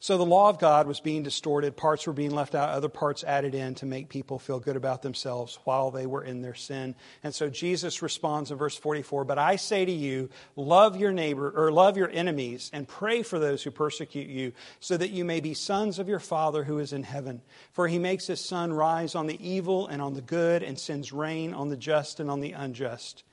So 0.00 0.16
the 0.16 0.24
law 0.24 0.48
of 0.48 0.60
God 0.60 0.86
was 0.86 1.00
being 1.00 1.24
distorted. 1.24 1.76
Parts 1.76 2.06
were 2.06 2.12
being 2.12 2.30
left 2.30 2.54
out, 2.54 2.68
other 2.68 2.88
parts 2.88 3.24
added 3.24 3.52
in 3.52 3.74
to 3.76 3.86
make 3.86 4.08
people 4.08 4.38
feel 4.38 4.60
good 4.60 4.76
about 4.76 5.02
themselves 5.02 5.58
while 5.64 5.90
they 5.90 6.06
were 6.06 6.22
in 6.22 6.40
their 6.40 6.54
sin. 6.54 6.94
And 7.24 7.34
so 7.34 7.50
Jesus 7.50 8.00
responds 8.00 8.52
in 8.52 8.58
verse 8.58 8.76
44 8.76 9.24
But 9.24 9.38
I 9.38 9.56
say 9.56 9.84
to 9.84 9.90
you, 9.90 10.30
love 10.54 10.96
your 10.96 11.10
neighbor, 11.10 11.50
or 11.50 11.72
love 11.72 11.96
your 11.96 12.10
enemies, 12.10 12.70
and 12.72 12.86
pray 12.86 13.24
for 13.24 13.40
those 13.40 13.64
who 13.64 13.72
persecute 13.72 14.28
you, 14.28 14.52
so 14.78 14.96
that 14.96 15.10
you 15.10 15.24
may 15.24 15.40
be 15.40 15.52
sons 15.52 15.98
of 15.98 16.08
your 16.08 16.20
Father 16.20 16.62
who 16.62 16.78
is 16.78 16.92
in 16.92 17.02
heaven. 17.02 17.42
For 17.72 17.88
he 17.88 17.98
makes 17.98 18.28
his 18.28 18.40
sun 18.40 18.72
rise 18.72 19.16
on 19.16 19.26
the 19.26 19.48
evil 19.48 19.88
and 19.88 20.00
on 20.00 20.14
the 20.14 20.22
good, 20.22 20.62
and 20.62 20.78
sends 20.78 21.12
rain 21.12 21.52
on 21.52 21.70
the 21.70 21.76
just 21.76 22.20
and 22.20 22.30
on 22.30 22.40
the 22.40 22.52
unjust. 22.52 23.24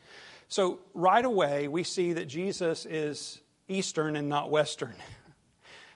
So 0.48 0.80
right 0.96 1.26
away, 1.26 1.68
we 1.68 1.84
see 1.84 2.14
that 2.14 2.26
Jesus 2.26 2.88
is 2.88 3.40
Eastern 3.68 4.16
and 4.16 4.30
not 4.30 4.50
Western. 4.50 4.96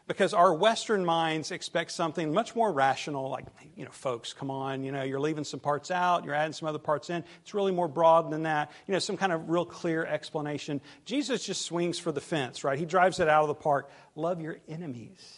because 0.10 0.34
our 0.34 0.52
Western 0.52 1.06
minds 1.06 1.52
expect 1.52 1.92
something 1.92 2.34
much 2.34 2.56
more 2.56 2.72
rational, 2.72 3.30
like, 3.30 3.46
you 3.76 3.86
know, 3.86 3.92
folks, 3.92 4.34
come 4.34 4.50
on, 4.50 4.84
you 4.84 4.92
know, 4.92 5.04
you're 5.04 5.20
leaving 5.20 5.44
some 5.44 5.60
parts 5.60 5.92
out, 5.92 6.26
you're 6.26 6.34
adding 6.34 6.52
some 6.52 6.68
other 6.68 6.80
parts 6.80 7.12
in. 7.12 7.24
It's 7.44 7.54
really 7.54 7.72
more 7.72 7.88
broad 7.88 8.32
than 8.32 8.42
that. 8.44 8.72
You 8.88 8.94
know, 8.94 9.00
some 9.00 9.18
kind 9.18 9.32
of 9.32 9.52
real 9.52 9.66
clear 9.66 10.04
explanation. 10.04 10.82
Jesus 11.06 11.46
just 11.46 11.62
swings 11.62 12.00
for 12.00 12.12
the 12.12 12.22
fence, 12.22 12.64
right? 12.64 12.80
He 12.80 12.86
drives 12.86 13.20
it 13.20 13.30
out 13.30 13.44
of 13.44 13.50
the 13.50 13.54
park. 13.54 13.92
Love 14.16 14.42
your 14.42 14.58
enemies. 14.68 15.38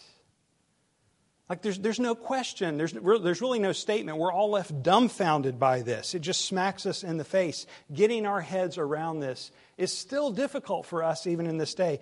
Like, 1.49 1.61
there's, 1.61 1.77
there's 1.77 1.99
no 1.99 2.15
question, 2.15 2.77
there's, 2.77 2.93
there's 2.93 3.41
really 3.41 3.59
no 3.59 3.73
statement. 3.73 4.19
We're 4.19 4.31
all 4.31 4.51
left 4.51 4.83
dumbfounded 4.83 5.59
by 5.59 5.81
this. 5.81 6.15
It 6.15 6.21
just 6.21 6.45
smacks 6.45 6.85
us 6.85 7.03
in 7.03 7.17
the 7.17 7.25
face. 7.25 7.67
Getting 7.93 8.25
our 8.25 8.39
heads 8.39 8.77
around 8.77 9.19
this 9.19 9.51
is 9.77 9.91
still 9.91 10.31
difficult 10.31 10.85
for 10.85 11.03
us, 11.03 11.27
even 11.27 11.45
in 11.45 11.57
this 11.57 11.73
day. 11.73 11.99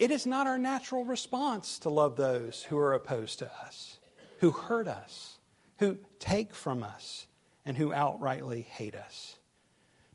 It 0.00 0.10
is 0.10 0.26
not 0.26 0.46
our 0.46 0.56
natural 0.56 1.04
response 1.04 1.78
to 1.80 1.90
love 1.90 2.16
those 2.16 2.62
who 2.62 2.78
are 2.78 2.94
opposed 2.94 3.38
to 3.40 3.52
us, 3.66 3.98
who 4.38 4.50
hurt 4.50 4.88
us, 4.88 5.36
who 5.78 5.98
take 6.18 6.54
from 6.54 6.82
us, 6.82 7.26
and 7.66 7.76
who 7.76 7.90
outrightly 7.90 8.64
hate 8.64 8.94
us. 8.94 9.36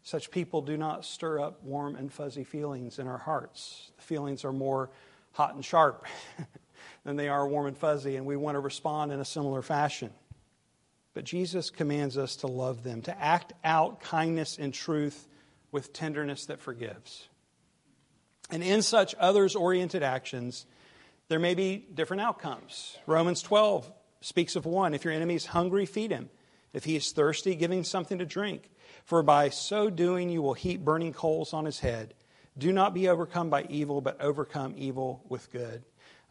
Such 0.01 0.31
people 0.31 0.63
do 0.63 0.75
not 0.75 1.05
stir 1.05 1.39
up 1.39 1.63
warm 1.63 1.95
and 1.95 2.11
fuzzy 2.11 2.43
feelings 2.43 2.97
in 2.97 3.05
our 3.07 3.19
hearts. 3.19 3.91
The 3.97 4.01
feelings 4.01 4.43
are 4.43 4.51
more 4.51 4.89
hot 5.33 5.53
and 5.53 5.63
sharp 5.63 6.07
than 7.03 7.15
they 7.15 7.29
are 7.29 7.47
warm 7.47 7.67
and 7.67 7.77
fuzzy, 7.77 8.15
and 8.15 8.25
we 8.25 8.37
want 8.37 8.55
to 8.55 8.61
respond 8.61 9.11
in 9.11 9.19
a 9.19 9.25
similar 9.25 9.61
fashion. 9.61 10.09
But 11.13 11.25
Jesus 11.25 11.69
commands 11.69 12.17
us 12.17 12.37
to 12.37 12.47
love 12.47 12.81
them, 12.81 13.03
to 13.03 13.21
act 13.21 13.53
out 13.63 13.99
kindness 13.99 14.57
and 14.57 14.73
truth 14.73 15.27
with 15.71 15.93
tenderness 15.93 16.47
that 16.47 16.59
forgives. 16.59 17.29
And 18.49 18.63
in 18.63 18.81
such 18.81 19.15
others 19.19 19.55
oriented 19.55 20.03
actions, 20.03 20.65
there 21.27 21.39
may 21.39 21.55
be 21.55 21.85
different 21.93 22.21
outcomes. 22.21 22.97
Romans 23.07 23.41
12 23.41 23.91
speaks 24.21 24.55
of 24.55 24.65
one. 24.65 24.93
If 24.93 25.03
your 25.03 25.13
enemy 25.13 25.35
is 25.35 25.47
hungry, 25.47 25.85
feed 25.85 26.11
him. 26.11 26.29
If 26.73 26.83
he 26.83 26.95
is 26.95 27.11
thirsty, 27.11 27.55
give 27.55 27.71
him 27.71 27.83
something 27.83 28.19
to 28.19 28.25
drink. 28.25 28.69
For 29.05 29.23
by 29.23 29.49
so 29.49 29.89
doing, 29.89 30.29
you 30.29 30.41
will 30.41 30.53
heap 30.53 30.81
burning 30.81 31.13
coals 31.13 31.53
on 31.53 31.65
his 31.65 31.79
head. 31.79 32.13
Do 32.57 32.71
not 32.71 32.93
be 32.93 33.07
overcome 33.09 33.49
by 33.49 33.63
evil, 33.69 34.01
but 34.01 34.21
overcome 34.21 34.75
evil 34.77 35.23
with 35.27 35.51
good. 35.51 35.83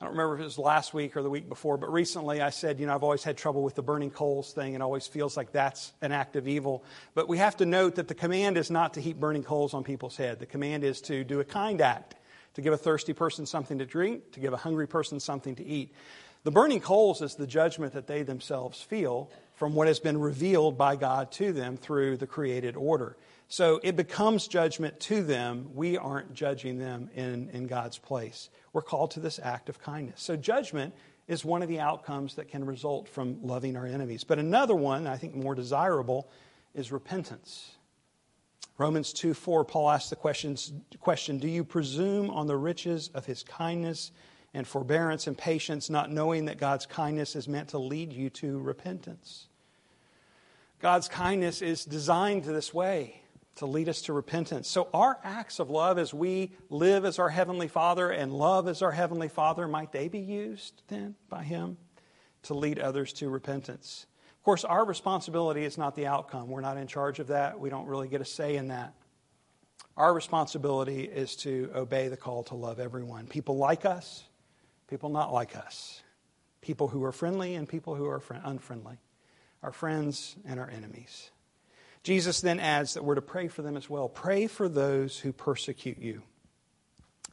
I 0.05 0.07
don't 0.09 0.19
remember 0.19 0.35
if 0.35 0.41
it 0.43 0.45
was 0.45 0.59
last 0.59 0.93
week 0.93 1.17
or 1.17 1.23
the 1.23 1.31
week 1.31 1.49
before, 1.49 1.79
but 1.79 1.91
recently 1.91 2.43
I 2.43 2.51
said, 2.51 2.79
you 2.79 2.87
know, 2.87 2.95
I've 2.95 3.03
always 3.03 3.25
had 3.25 3.39
trouble 3.39 3.63
with 3.63 3.75
the 3.75 3.83
burning 3.83 4.11
coals 4.11 4.53
thing 4.53 4.75
and 4.75 4.83
always 4.83 5.07
feels 5.07 5.35
like 5.35 5.51
that's 5.51 5.95
an 6.03 6.13
act 6.13 6.37
of 6.37 6.47
evil. 6.47 6.85
But 7.15 7.27
we 7.27 7.39
have 7.39 7.57
to 7.57 7.65
note 7.65 7.95
that 7.95 8.09
the 8.09 8.15
command 8.15 8.59
is 8.59 8.71
not 8.71 8.93
to 8.95 9.01
heap 9.01 9.19
burning 9.19 9.43
coals 9.43 9.73
on 9.73 9.83
people's 9.83 10.15
head. 10.15 10.41
The 10.41 10.47
command 10.47 10.85
is 10.85 11.01
to 11.03 11.25
do 11.25 11.41
a 11.41 11.45
kind 11.45 11.81
act, 11.81 12.17
to 12.53 12.61
give 12.61 12.75
a 12.75 12.77
thirsty 12.77 13.15
person 13.15 13.47
something 13.47 13.79
to 13.79 13.87
drink, 13.87 14.33
to 14.33 14.41
give 14.41 14.53
a 14.53 14.59
hungry 14.59 14.87
person 14.87 15.21
something 15.21 15.55
to 15.55 15.65
eat. 15.65 15.95
The 16.45 16.51
burning 16.51 16.81
coals 16.81 17.23
is 17.23 17.35
the 17.35 17.47
judgment 17.47 17.95
that 17.95 18.07
they 18.07 18.23
themselves 18.23 18.81
feel 18.81 19.31
from 19.55 19.75
what 19.75 19.89
has 19.89 19.99
been 19.99 20.21
revealed 20.21 20.77
by 20.77 20.95
God 20.95 21.33
to 21.33 21.53
them 21.53 21.79
through 21.79 22.19
the 22.19 22.27
created 22.27 22.77
order. 22.77 23.17
So 23.49 23.81
it 23.83 23.97
becomes 23.97 24.47
judgment 24.47 25.01
to 25.01 25.23
them. 25.23 25.71
We 25.75 25.97
aren't 25.97 26.35
judging 26.35 26.79
them 26.79 27.09
in, 27.15 27.49
in 27.51 27.67
God's 27.67 27.97
place. 27.97 28.51
We're 28.75 28.83
called 28.83 29.13
to 29.13 29.21
this 29.21 29.41
act 29.43 29.71
of 29.71 29.81
kindness. 29.81 30.21
So 30.21 30.37
judgment 30.37 30.95
is 31.29 31.47
one 31.47 31.63
of 31.63 31.69
the 31.69 31.81
outcomes 31.81 32.35
that 32.35 32.49
can 32.49 32.67
result 32.67 33.09
from 33.09 33.43
loving 33.43 33.75
our 33.75 33.87
enemies. 33.87 34.23
But 34.23 34.39
another 34.39 34.75
one, 34.75 35.07
I 35.07 35.17
think 35.17 35.35
more 35.35 35.55
desirable, 35.55 36.29
is 36.75 36.93
repentance. 36.93 37.71
Romans 38.77 39.15
2 39.15 39.33
4, 39.33 39.65
Paul 39.65 39.91
asks 39.91 40.11
the 40.11 40.17
questions, 40.17 40.73
question 41.01 41.39
Do 41.39 41.49
you 41.49 41.65
presume 41.65 42.29
on 42.29 42.47
the 42.47 42.57
riches 42.57 43.09
of 43.15 43.25
his 43.25 43.43
kindness 43.43 44.11
and 44.55 44.67
forbearance 44.67 45.27
and 45.27 45.37
patience, 45.37 45.91
not 45.91 46.11
knowing 46.11 46.47
that 46.47 46.59
God's 46.59 46.87
kindness 46.87 47.37
is 47.37 47.49
meant 47.49 47.71
to 47.71 47.79
lead 47.79 48.13
you 48.13 48.31
to 48.31 48.59
repentance? 48.61 49.49
God's 50.81 51.09
kindness 51.09 51.61
is 51.61 51.85
designed 51.85 52.45
this 52.45 52.73
way 52.73 53.21
to 53.57 53.67
lead 53.67 53.89
us 53.89 54.03
to 54.03 54.13
repentance. 54.13 54.69
So, 54.69 54.89
our 54.93 55.19
acts 55.23 55.59
of 55.59 55.71
love 55.71 55.99
as 55.99 56.13
we 56.13 56.53
live 56.71 57.05
as 57.05 57.19
our 57.19 57.29
Heavenly 57.29 57.69
Father 57.69 58.11
and 58.11 58.33
love 58.33 58.69
as 58.69 58.83
our 58.83 58.93
Heavenly 58.93 59.29
Father, 59.29 59.69
might 59.69 59.93
they 59.93 60.09
be 60.09 60.19
used 60.19 60.83
then 60.89 61.15
by 61.29 61.43
Him 61.43 61.77
to 62.43 62.55
lead 62.55 62.79
others 62.79 63.13
to 63.15 63.29
repentance? 63.29 64.07
Of 64.39 64.43
course, 64.45 64.65
our 64.65 64.85
responsibility 64.85 65.65
is 65.65 65.79
not 65.79 65.95
the 65.95 66.07
outcome. 66.07 66.49
We're 66.49 66.61
not 66.61 66.77
in 66.77 66.87
charge 66.87 67.19
of 67.19 67.29
that. 67.29 67.59
We 67.59 67.71
don't 67.71 67.87
really 67.87 68.09
get 68.09 68.21
a 68.21 68.27
say 68.27 68.57
in 68.57 68.69
that. 68.69 68.95
Our 69.97 70.13
responsibility 70.13 71.05
is 71.05 71.37
to 71.37 71.71
obey 71.75 72.09
the 72.09 72.17
call 72.17 72.43
to 72.45 72.57
love 72.57 72.81
everyone 72.81 73.27
people 73.27 73.57
like 73.57 73.85
us, 73.85 74.25
people 74.89 75.09
not 75.09 75.33
like 75.33 75.57
us, 75.57 76.03
people 76.61 76.89
who 76.89 77.05
are 77.05 77.13
friendly 77.13 77.55
and 77.55 77.69
people 77.69 77.95
who 77.95 78.07
are 78.07 78.23
unfriendly, 78.45 78.99
our 79.63 79.73
friends 79.73 80.37
and 80.47 80.61
our 80.61 80.69
enemies. 80.69 81.31
Jesus 82.03 82.43
then 82.43 82.61
adds 82.61 82.95
that 82.95 83.05
we're 83.05 83.15
to 83.15 83.23
pray 83.23 83.49
for 83.49 83.63
them 83.63 83.77
as 83.77 83.89
well. 83.89 84.09
Pray 84.09 84.47
for 84.47 84.69
those 84.69 85.19
who 85.19 85.33
persecute 85.33 85.99
you. 85.99 86.23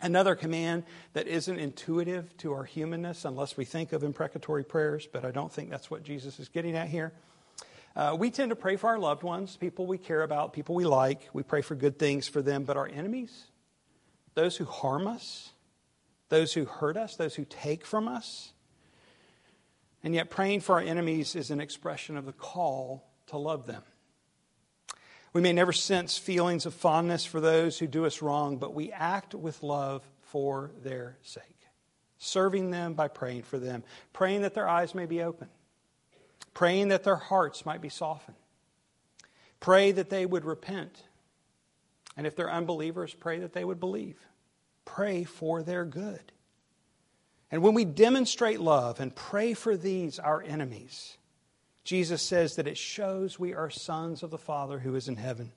Another 0.01 0.33
command 0.33 0.83
that 1.13 1.27
isn't 1.27 1.59
intuitive 1.59 2.35
to 2.37 2.53
our 2.53 2.63
humanness 2.63 3.25
unless 3.25 3.55
we 3.55 3.65
think 3.65 3.93
of 3.93 4.03
imprecatory 4.03 4.63
prayers, 4.63 5.07
but 5.11 5.25
I 5.25 5.31
don't 5.31 5.51
think 5.51 5.69
that's 5.69 5.91
what 5.91 6.03
Jesus 6.03 6.39
is 6.39 6.47
getting 6.47 6.75
at 6.75 6.87
here. 6.87 7.11
Uh, 7.95 8.15
we 8.17 8.31
tend 8.31 8.49
to 8.49 8.55
pray 8.55 8.77
for 8.77 8.87
our 8.87 8.97
loved 8.97 9.21
ones, 9.21 9.57
people 9.57 9.85
we 9.85 9.97
care 9.97 10.23
about, 10.23 10.53
people 10.53 10.73
we 10.73 10.85
like. 10.85 11.29
We 11.33 11.43
pray 11.43 11.61
for 11.61 11.75
good 11.75 11.99
things 11.99 12.27
for 12.27 12.41
them, 12.41 12.63
but 12.63 12.77
our 12.77 12.87
enemies, 12.87 13.43
those 14.33 14.55
who 14.55 14.65
harm 14.65 15.05
us, 15.05 15.50
those 16.31 16.53
who 16.53 16.63
hurt 16.63 16.95
us, 16.95 17.17
those 17.17 17.35
who 17.35 17.45
take 17.45 17.85
from 17.85 18.07
us. 18.07 18.53
And 20.01 20.15
yet, 20.15 20.29
praying 20.29 20.61
for 20.61 20.75
our 20.75 20.81
enemies 20.81 21.35
is 21.35 21.51
an 21.51 21.59
expression 21.59 22.15
of 22.15 22.25
the 22.25 22.31
call 22.31 23.03
to 23.27 23.37
love 23.37 23.67
them. 23.67 23.83
We 25.33 25.41
may 25.41 25.51
never 25.51 25.73
sense 25.73 26.17
feelings 26.17 26.65
of 26.65 26.73
fondness 26.73 27.25
for 27.25 27.41
those 27.41 27.77
who 27.77 27.85
do 27.85 28.05
us 28.05 28.21
wrong, 28.21 28.57
but 28.57 28.73
we 28.73 28.93
act 28.93 29.35
with 29.35 29.61
love 29.61 30.07
for 30.21 30.71
their 30.81 31.17
sake, 31.21 31.43
serving 32.17 32.71
them 32.71 32.93
by 32.93 33.09
praying 33.09 33.43
for 33.43 33.59
them, 33.59 33.83
praying 34.13 34.43
that 34.43 34.53
their 34.53 34.69
eyes 34.69 34.95
may 34.95 35.05
be 35.05 35.21
open, 35.21 35.49
praying 36.53 36.87
that 36.87 37.03
their 37.03 37.17
hearts 37.17 37.65
might 37.65 37.81
be 37.81 37.89
softened. 37.89 38.37
Pray 39.59 39.91
that 39.91 40.09
they 40.09 40.25
would 40.25 40.45
repent. 40.45 41.03
And 42.15 42.25
if 42.25 42.37
they're 42.37 42.51
unbelievers, 42.51 43.13
pray 43.13 43.39
that 43.39 43.51
they 43.51 43.65
would 43.65 43.81
believe. 43.81 44.17
Pray 44.95 45.23
for 45.23 45.63
their 45.63 45.85
good. 45.85 46.33
And 47.49 47.61
when 47.61 47.73
we 47.73 47.85
demonstrate 47.85 48.59
love 48.59 48.99
and 48.99 49.15
pray 49.15 49.53
for 49.53 49.77
these, 49.77 50.19
our 50.19 50.41
enemies, 50.41 51.17
Jesus 51.85 52.21
says 52.21 52.55
that 52.55 52.67
it 52.67 52.77
shows 52.77 53.39
we 53.39 53.53
are 53.53 53.69
sons 53.69 54.21
of 54.21 54.31
the 54.31 54.37
Father 54.37 54.79
who 54.79 54.95
is 54.95 55.07
in 55.07 55.15
heaven. 55.15 55.53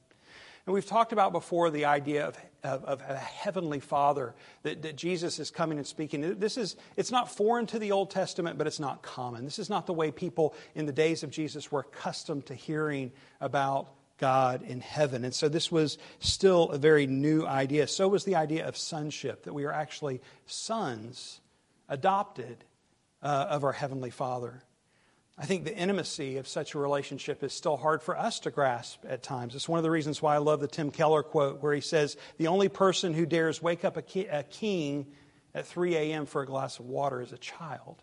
And 0.67 0.73
we've 0.73 0.87
talked 0.87 1.13
about 1.13 1.33
before 1.33 1.71
the 1.71 1.85
idea 1.85 2.27
of, 2.27 2.39
of, 2.63 2.85
of, 2.85 3.01
a 3.03 3.17
heavenly 3.17 3.81
Father 3.81 4.35
that, 4.63 4.83
that 4.83 4.97
Jesus 4.97 5.41
is 5.41 5.51
coming 5.51 5.79
and 5.79 5.87
speaking. 5.87 6.39
This 6.39 6.57
is, 6.57 6.77
it's 6.97 7.11
not 7.11 7.31
foreign 7.31 7.67
to 7.67 7.79
the 7.81 7.91
Old 7.91 8.11
Testament, 8.11 8.57
but 8.57 8.69
it's 8.69 8.81
not 8.81 9.03
common. 9.03 9.45
This 9.45 9.59
is 9.59 9.69
not 9.69 9.87
the 9.87 9.93
way 9.93 10.13
people 10.13 10.55
in 10.77 10.87
the 10.87 10.93
days 10.93 11.25
of 11.25 11.31
Jesus 11.31 11.73
were 11.73 11.81
accustomed 11.81 12.47
to 12.47 12.55
hearing 12.55 13.11
about 13.41 13.89
God 14.25 14.63
in 14.63 14.81
heaven. 14.81 15.23
And 15.23 15.35
so 15.35 15.51
this 15.51 15.71
was 15.71 15.99
still 16.19 16.71
a 16.71 16.79
very 16.79 17.07
new 17.07 17.45
idea. 17.45 17.87
So 17.87 18.09
was 18.09 18.25
the 18.25 18.37
idea 18.37 18.67
of 18.67 18.75
sonship, 18.75 19.43
that 19.43 19.53
we 19.53 19.65
are 19.65 19.71
actually 19.71 20.23
sons, 20.47 21.43
adopted 21.91 22.65
uh, 23.23 23.49
of 23.51 23.65
our 23.65 23.73
Heavenly 23.73 24.09
Father. 24.09 24.63
I 25.37 25.45
think 25.45 25.65
the 25.65 25.77
intimacy 25.77 26.39
of 26.39 26.49
such 26.49 26.73
a 26.73 26.79
relationship 26.79 27.45
is 27.45 27.53
still 27.53 27.77
hard 27.77 28.03
for 28.03 28.17
us 28.17 28.41
to 28.41 28.51
grasp 28.51 29.05
at 29.07 29.23
times. 29.23 29.55
It's 29.55 29.69
one 29.69 29.79
of 29.79 29.83
the 29.83 29.91
reasons 29.91 30.23
why 30.23 30.37
I 30.37 30.39
love 30.39 30.61
the 30.61 30.69
Tim 30.69 30.91
Keller 30.91 31.23
quote 31.23 31.63
where 31.63 31.75
he 31.75 31.83
says, 31.83 32.17
The 32.39 32.47
only 32.47 32.71
person 32.71 33.13
who 33.13 33.27
dares 33.27 33.61
wake 33.61 33.85
up 33.85 33.99
a, 33.99 34.03
king 34.03 35.07
at 35.55 35.67
3 35.67 35.97
a.m. 35.97 36.25
for 36.25 36.41
a 36.41 36.47
glass 36.47 36.79
of 36.79 36.87
water 36.87 37.21
is 37.21 37.33
a 37.33 37.39
child. 37.39 38.01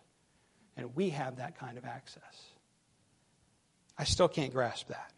And 0.77 0.95
we 0.95 1.09
have 1.09 1.37
that 1.37 1.57
kind 1.57 1.79
of 1.79 1.85
access. 1.85 2.45
I 3.97 4.03
still 4.03 4.27
can't 4.27 4.53
grasp 4.53 4.89
that. 4.89 5.11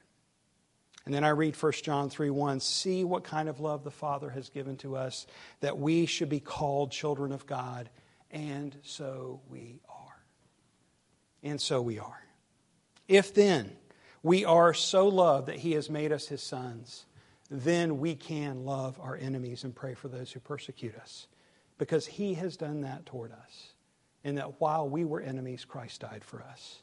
And 1.05 1.13
then 1.13 1.23
I 1.23 1.29
read 1.29 1.61
1 1.61 1.71
John 1.83 2.09
3 2.09 2.29
1 2.29 2.59
See 2.59 3.03
what 3.03 3.23
kind 3.23 3.49
of 3.49 3.59
love 3.59 3.83
the 3.83 3.91
Father 3.91 4.29
has 4.29 4.49
given 4.49 4.77
to 4.77 4.95
us, 4.95 5.27
that 5.59 5.77
we 5.77 6.05
should 6.05 6.29
be 6.29 6.39
called 6.39 6.91
children 6.91 7.31
of 7.31 7.45
God, 7.45 7.89
and 8.31 8.75
so 8.83 9.41
we 9.49 9.81
are. 9.89 10.23
and 11.43 11.59
so 11.59 11.81
we 11.81 11.99
are. 11.99 12.23
If 13.07 13.33
then 13.33 13.71
we 14.21 14.45
are 14.45 14.73
so 14.73 15.09
loved 15.09 15.47
that 15.47 15.57
He 15.57 15.73
has 15.73 15.89
made 15.89 16.11
us 16.13 16.27
His 16.27 16.41
sons, 16.41 17.05
then 17.51 17.99
we 17.99 18.15
can 18.15 18.65
love 18.65 18.97
our 19.01 19.17
enemies 19.17 19.65
and 19.65 19.75
pray 19.75 19.93
for 19.93 20.07
those 20.07 20.31
who 20.31 20.39
persecute 20.39 20.95
us. 20.95 21.27
Because 21.77 22.07
He 22.07 22.35
has 22.35 22.55
done 22.55 22.81
that 22.81 23.05
toward 23.05 23.33
us. 23.33 23.73
And 24.23 24.37
that 24.37 24.61
while 24.61 24.87
we 24.87 25.03
were 25.03 25.19
enemies, 25.19 25.65
Christ 25.65 25.99
died 25.99 26.23
for 26.23 26.41
us. 26.41 26.81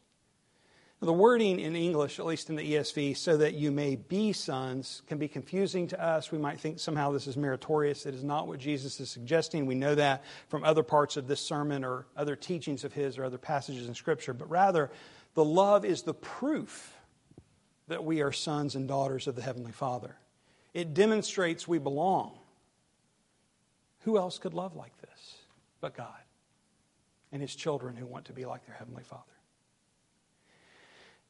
The 1.02 1.12
wording 1.14 1.60
in 1.60 1.74
English, 1.76 2.18
at 2.18 2.26
least 2.26 2.50
in 2.50 2.56
the 2.56 2.74
ESV, 2.74 3.16
so 3.16 3.38
that 3.38 3.54
you 3.54 3.70
may 3.70 3.96
be 3.96 4.34
sons, 4.34 5.00
can 5.06 5.16
be 5.16 5.28
confusing 5.28 5.86
to 5.88 6.02
us. 6.02 6.30
We 6.30 6.36
might 6.36 6.60
think 6.60 6.78
somehow 6.78 7.10
this 7.10 7.26
is 7.26 7.38
meritorious. 7.38 8.04
It 8.04 8.14
is 8.14 8.22
not 8.22 8.46
what 8.46 8.58
Jesus 8.58 9.00
is 9.00 9.08
suggesting. 9.08 9.64
We 9.64 9.74
know 9.74 9.94
that 9.94 10.22
from 10.48 10.62
other 10.62 10.82
parts 10.82 11.16
of 11.16 11.26
this 11.26 11.40
sermon 11.40 11.84
or 11.84 12.04
other 12.18 12.36
teachings 12.36 12.84
of 12.84 12.92
his 12.92 13.16
or 13.16 13.24
other 13.24 13.38
passages 13.38 13.88
in 13.88 13.94
Scripture. 13.94 14.34
But 14.34 14.50
rather, 14.50 14.90
the 15.32 15.44
love 15.44 15.86
is 15.86 16.02
the 16.02 16.12
proof 16.12 16.94
that 17.88 18.04
we 18.04 18.20
are 18.20 18.30
sons 18.30 18.74
and 18.74 18.86
daughters 18.86 19.26
of 19.26 19.36
the 19.36 19.42
Heavenly 19.42 19.72
Father. 19.72 20.16
It 20.74 20.92
demonstrates 20.92 21.66
we 21.66 21.78
belong. 21.78 22.38
Who 24.00 24.18
else 24.18 24.38
could 24.38 24.52
love 24.52 24.76
like 24.76 24.96
this 25.00 25.36
but 25.80 25.96
God 25.96 26.20
and 27.32 27.40
His 27.40 27.54
children 27.54 27.96
who 27.96 28.04
want 28.04 28.26
to 28.26 28.34
be 28.34 28.44
like 28.44 28.66
their 28.66 28.76
Heavenly 28.76 29.02
Father? 29.02 29.24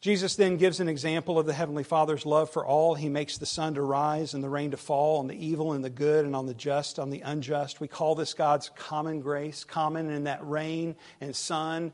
Jesus 0.00 0.34
then 0.34 0.56
gives 0.56 0.80
an 0.80 0.88
example 0.88 1.38
of 1.38 1.44
the 1.44 1.52
Heavenly 1.52 1.84
Father's 1.84 2.24
love 2.24 2.48
for 2.48 2.64
all. 2.64 2.94
He 2.94 3.10
makes 3.10 3.36
the 3.36 3.44
sun 3.44 3.74
to 3.74 3.82
rise 3.82 4.32
and 4.32 4.42
the 4.42 4.48
rain 4.48 4.70
to 4.70 4.78
fall 4.78 5.18
on 5.18 5.26
the 5.26 5.46
evil 5.46 5.74
and 5.74 5.84
the 5.84 5.90
good 5.90 6.24
and 6.24 6.34
on 6.34 6.46
the 6.46 6.54
just, 6.54 6.98
on 6.98 7.10
the 7.10 7.20
unjust. 7.20 7.82
We 7.82 7.88
call 7.88 8.14
this 8.14 8.32
God's 8.32 8.70
common 8.70 9.20
grace, 9.20 9.62
common 9.62 10.08
in 10.08 10.24
that 10.24 10.40
rain 10.48 10.96
and 11.20 11.36
sun 11.36 11.92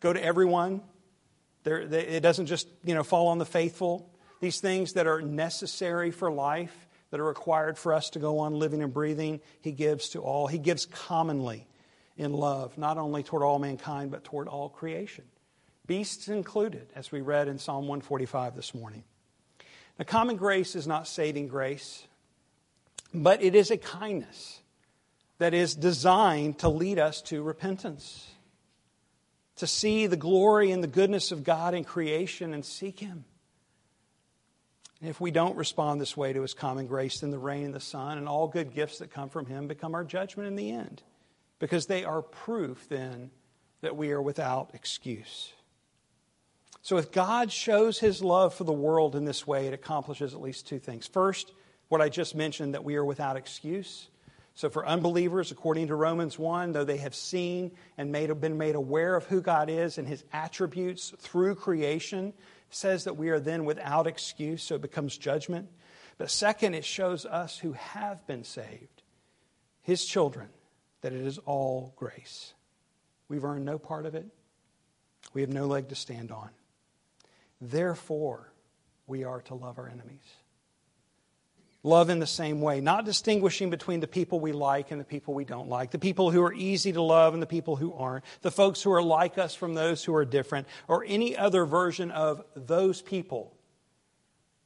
go 0.00 0.12
to 0.12 0.24
everyone. 0.24 0.80
There, 1.64 1.80
it 1.80 2.20
doesn't 2.20 2.46
just 2.46 2.68
you 2.84 2.94
know, 2.94 3.02
fall 3.02 3.26
on 3.28 3.38
the 3.38 3.44
faithful. 3.44 4.08
These 4.40 4.60
things 4.60 4.92
that 4.92 5.08
are 5.08 5.20
necessary 5.20 6.12
for 6.12 6.30
life, 6.30 6.86
that 7.10 7.18
are 7.18 7.24
required 7.24 7.76
for 7.76 7.92
us 7.92 8.10
to 8.10 8.20
go 8.20 8.38
on 8.38 8.54
living 8.54 8.80
and 8.80 8.94
breathing, 8.94 9.40
He 9.60 9.72
gives 9.72 10.10
to 10.10 10.20
all. 10.20 10.46
He 10.46 10.58
gives 10.58 10.86
commonly 10.86 11.66
in 12.16 12.32
love, 12.32 12.78
not 12.78 12.96
only 12.96 13.24
toward 13.24 13.42
all 13.42 13.58
mankind, 13.58 14.12
but 14.12 14.22
toward 14.22 14.46
all 14.46 14.68
creation 14.68 15.24
beasts 15.90 16.28
included, 16.28 16.86
as 16.94 17.10
we 17.10 17.20
read 17.20 17.48
in 17.48 17.58
Psalm 17.58 17.88
145 17.88 18.54
this 18.54 18.76
morning. 18.76 19.02
Now, 19.98 20.04
common 20.04 20.36
grace 20.36 20.76
is 20.76 20.86
not 20.86 21.08
saving 21.08 21.48
grace, 21.48 22.06
but 23.12 23.42
it 23.42 23.56
is 23.56 23.72
a 23.72 23.76
kindness 23.76 24.60
that 25.38 25.52
is 25.52 25.74
designed 25.74 26.60
to 26.60 26.68
lead 26.68 27.00
us 27.00 27.20
to 27.22 27.42
repentance, 27.42 28.28
to 29.56 29.66
see 29.66 30.06
the 30.06 30.16
glory 30.16 30.70
and 30.70 30.80
the 30.80 30.86
goodness 30.86 31.32
of 31.32 31.42
God 31.42 31.74
in 31.74 31.82
creation 31.82 32.54
and 32.54 32.64
seek 32.64 33.00
Him. 33.00 33.24
And 35.00 35.10
if 35.10 35.20
we 35.20 35.32
don't 35.32 35.56
respond 35.56 36.00
this 36.00 36.16
way 36.16 36.32
to 36.32 36.42
His 36.42 36.54
common 36.54 36.86
grace, 36.86 37.18
then 37.18 37.32
the 37.32 37.38
rain 37.40 37.64
and 37.64 37.74
the 37.74 37.80
sun 37.80 38.16
and 38.16 38.28
all 38.28 38.46
good 38.46 38.72
gifts 38.72 38.98
that 38.98 39.10
come 39.10 39.28
from 39.28 39.46
Him 39.46 39.66
become 39.66 39.96
our 39.96 40.04
judgment 40.04 40.46
in 40.46 40.54
the 40.54 40.70
end, 40.70 41.02
because 41.58 41.86
they 41.86 42.04
are 42.04 42.22
proof 42.22 42.88
then 42.88 43.32
that 43.80 43.96
we 43.96 44.12
are 44.12 44.22
without 44.22 44.70
excuse. 44.72 45.52
So, 46.82 46.96
if 46.96 47.12
God 47.12 47.52
shows 47.52 47.98
his 47.98 48.22
love 48.22 48.54
for 48.54 48.64
the 48.64 48.72
world 48.72 49.14
in 49.14 49.24
this 49.24 49.46
way, 49.46 49.66
it 49.66 49.74
accomplishes 49.74 50.32
at 50.32 50.40
least 50.40 50.66
two 50.66 50.78
things. 50.78 51.06
First, 51.06 51.52
what 51.88 52.00
I 52.00 52.08
just 52.08 52.34
mentioned, 52.34 52.74
that 52.74 52.84
we 52.84 52.96
are 52.96 53.04
without 53.04 53.36
excuse. 53.36 54.08
So, 54.54 54.70
for 54.70 54.86
unbelievers, 54.86 55.50
according 55.50 55.88
to 55.88 55.94
Romans 55.94 56.38
1, 56.38 56.72
though 56.72 56.84
they 56.84 56.96
have 56.98 57.14
seen 57.14 57.72
and 57.98 58.10
made, 58.10 58.40
been 58.40 58.56
made 58.56 58.76
aware 58.76 59.14
of 59.14 59.26
who 59.26 59.42
God 59.42 59.68
is 59.68 59.98
and 59.98 60.08
his 60.08 60.24
attributes 60.32 61.12
through 61.18 61.56
creation, 61.56 62.32
says 62.70 63.04
that 63.04 63.16
we 63.16 63.28
are 63.28 63.40
then 63.40 63.64
without 63.64 64.06
excuse, 64.06 64.62
so 64.62 64.76
it 64.76 64.82
becomes 64.82 65.18
judgment. 65.18 65.68
But 66.16 66.30
second, 66.30 66.74
it 66.74 66.84
shows 66.84 67.26
us 67.26 67.58
who 67.58 67.72
have 67.72 68.26
been 68.26 68.44
saved, 68.44 69.02
his 69.82 70.04
children, 70.04 70.48
that 71.02 71.12
it 71.12 71.26
is 71.26 71.38
all 71.38 71.92
grace. 71.96 72.54
We've 73.28 73.44
earned 73.44 73.64
no 73.64 73.78
part 73.78 74.06
of 74.06 74.14
it, 74.14 74.26
we 75.34 75.42
have 75.42 75.50
no 75.50 75.66
leg 75.66 75.88
to 75.88 75.94
stand 75.94 76.30
on. 76.30 76.50
Therefore, 77.60 78.52
we 79.06 79.24
are 79.24 79.42
to 79.42 79.54
love 79.54 79.78
our 79.78 79.88
enemies. 79.88 80.22
Love 81.82 82.10
in 82.10 82.18
the 82.18 82.26
same 82.26 82.60
way, 82.60 82.80
not 82.80 83.06
distinguishing 83.06 83.70
between 83.70 84.00
the 84.00 84.06
people 84.06 84.38
we 84.38 84.52
like 84.52 84.90
and 84.90 85.00
the 85.00 85.04
people 85.04 85.32
we 85.32 85.46
don't 85.46 85.68
like, 85.68 85.90
the 85.90 85.98
people 85.98 86.30
who 86.30 86.42
are 86.42 86.52
easy 86.52 86.92
to 86.92 87.00
love 87.00 87.32
and 87.32 87.42
the 87.42 87.46
people 87.46 87.74
who 87.74 87.94
aren't, 87.94 88.24
the 88.42 88.50
folks 88.50 88.82
who 88.82 88.92
are 88.92 89.02
like 89.02 89.38
us 89.38 89.54
from 89.54 89.72
those 89.72 90.04
who 90.04 90.14
are 90.14 90.26
different, 90.26 90.66
or 90.88 91.04
any 91.06 91.36
other 91.36 91.64
version 91.64 92.10
of 92.10 92.44
those 92.54 93.00
people. 93.00 93.56